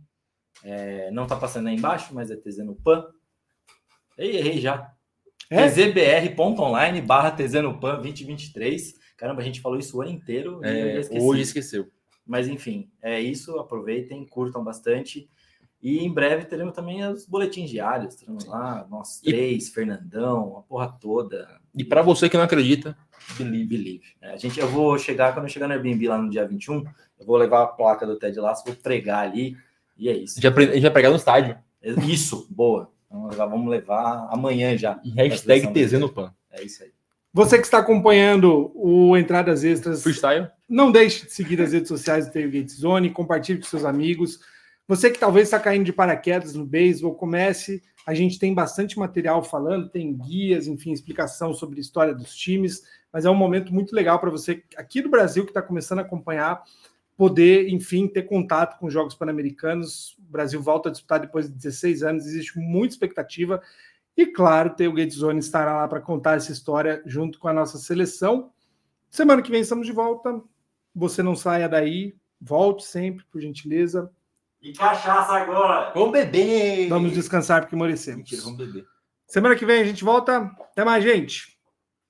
[0.63, 3.05] É, não tá passando aí embaixo, mas é TZ no PAN.
[4.17, 4.91] Ei, errei já.
[5.49, 5.67] É?
[5.67, 8.93] tzbr.online barra TZ no PAN 2023.
[9.17, 11.87] Caramba, a gente falou isso o ano inteiro e É, hoje esqueceu.
[12.25, 13.57] Mas enfim, é isso.
[13.59, 15.29] Aproveitem, curtam bastante.
[15.81, 18.15] E em breve teremos também os boletins diários.
[18.15, 21.59] Teremos lá, nós E- três, Fernandão, a porra toda.
[21.73, 22.95] E para você que não acredita,
[23.37, 24.05] Believe, believe.
[24.21, 26.83] É, a gente, eu vou chegar, quando eu chegar no Airbnb lá no dia 21,
[27.19, 29.55] eu vou levar a placa do Ted Lasso, vou pregar ali,
[29.99, 30.33] e é isso.
[30.39, 31.57] a gente vai pre- a gente vai pregar no estádio.
[32.07, 32.91] Isso, boa.
[33.09, 34.99] Vamos levar, vamos levar amanhã já.
[35.03, 36.33] E hashtag TZ no PAN.
[36.51, 36.89] É isso aí.
[37.33, 40.47] Você que está acompanhando o Entradas Extras, Freestyle.
[40.67, 44.39] Não deixe de seguir as redes sociais do Tailgate Zone, compartilhe com seus amigos.
[44.87, 47.83] Você que talvez está caindo de paraquedas no beisebol, comece.
[48.05, 52.81] A gente tem bastante material falando, tem guias, enfim, explicação sobre a história dos times,
[53.13, 56.01] mas é um momento muito legal para você aqui do Brasil que está começando a
[56.01, 56.63] acompanhar,
[57.19, 60.17] poder, enfim, ter contato com os Jogos Pan-Americanos.
[60.19, 63.61] O Brasil volta a disputar depois de 16 anos, existe muita expectativa.
[64.15, 67.77] E claro, o Tailgate Zone estará lá para contar essa história junto com a nossa
[67.77, 68.53] seleção.
[69.09, 70.41] Semana que vem estamos de volta.
[70.95, 72.15] Você não saia daí.
[72.39, 74.09] Volte sempre, por gentileza.
[74.61, 75.91] E cachaça agora!
[75.93, 76.87] Vamos beber!
[76.87, 78.19] Vamos descansar porque merecemos.
[78.19, 78.85] Mentira, vamos beber.
[79.27, 80.49] Semana que vem a gente volta.
[80.71, 81.58] Até mais, gente.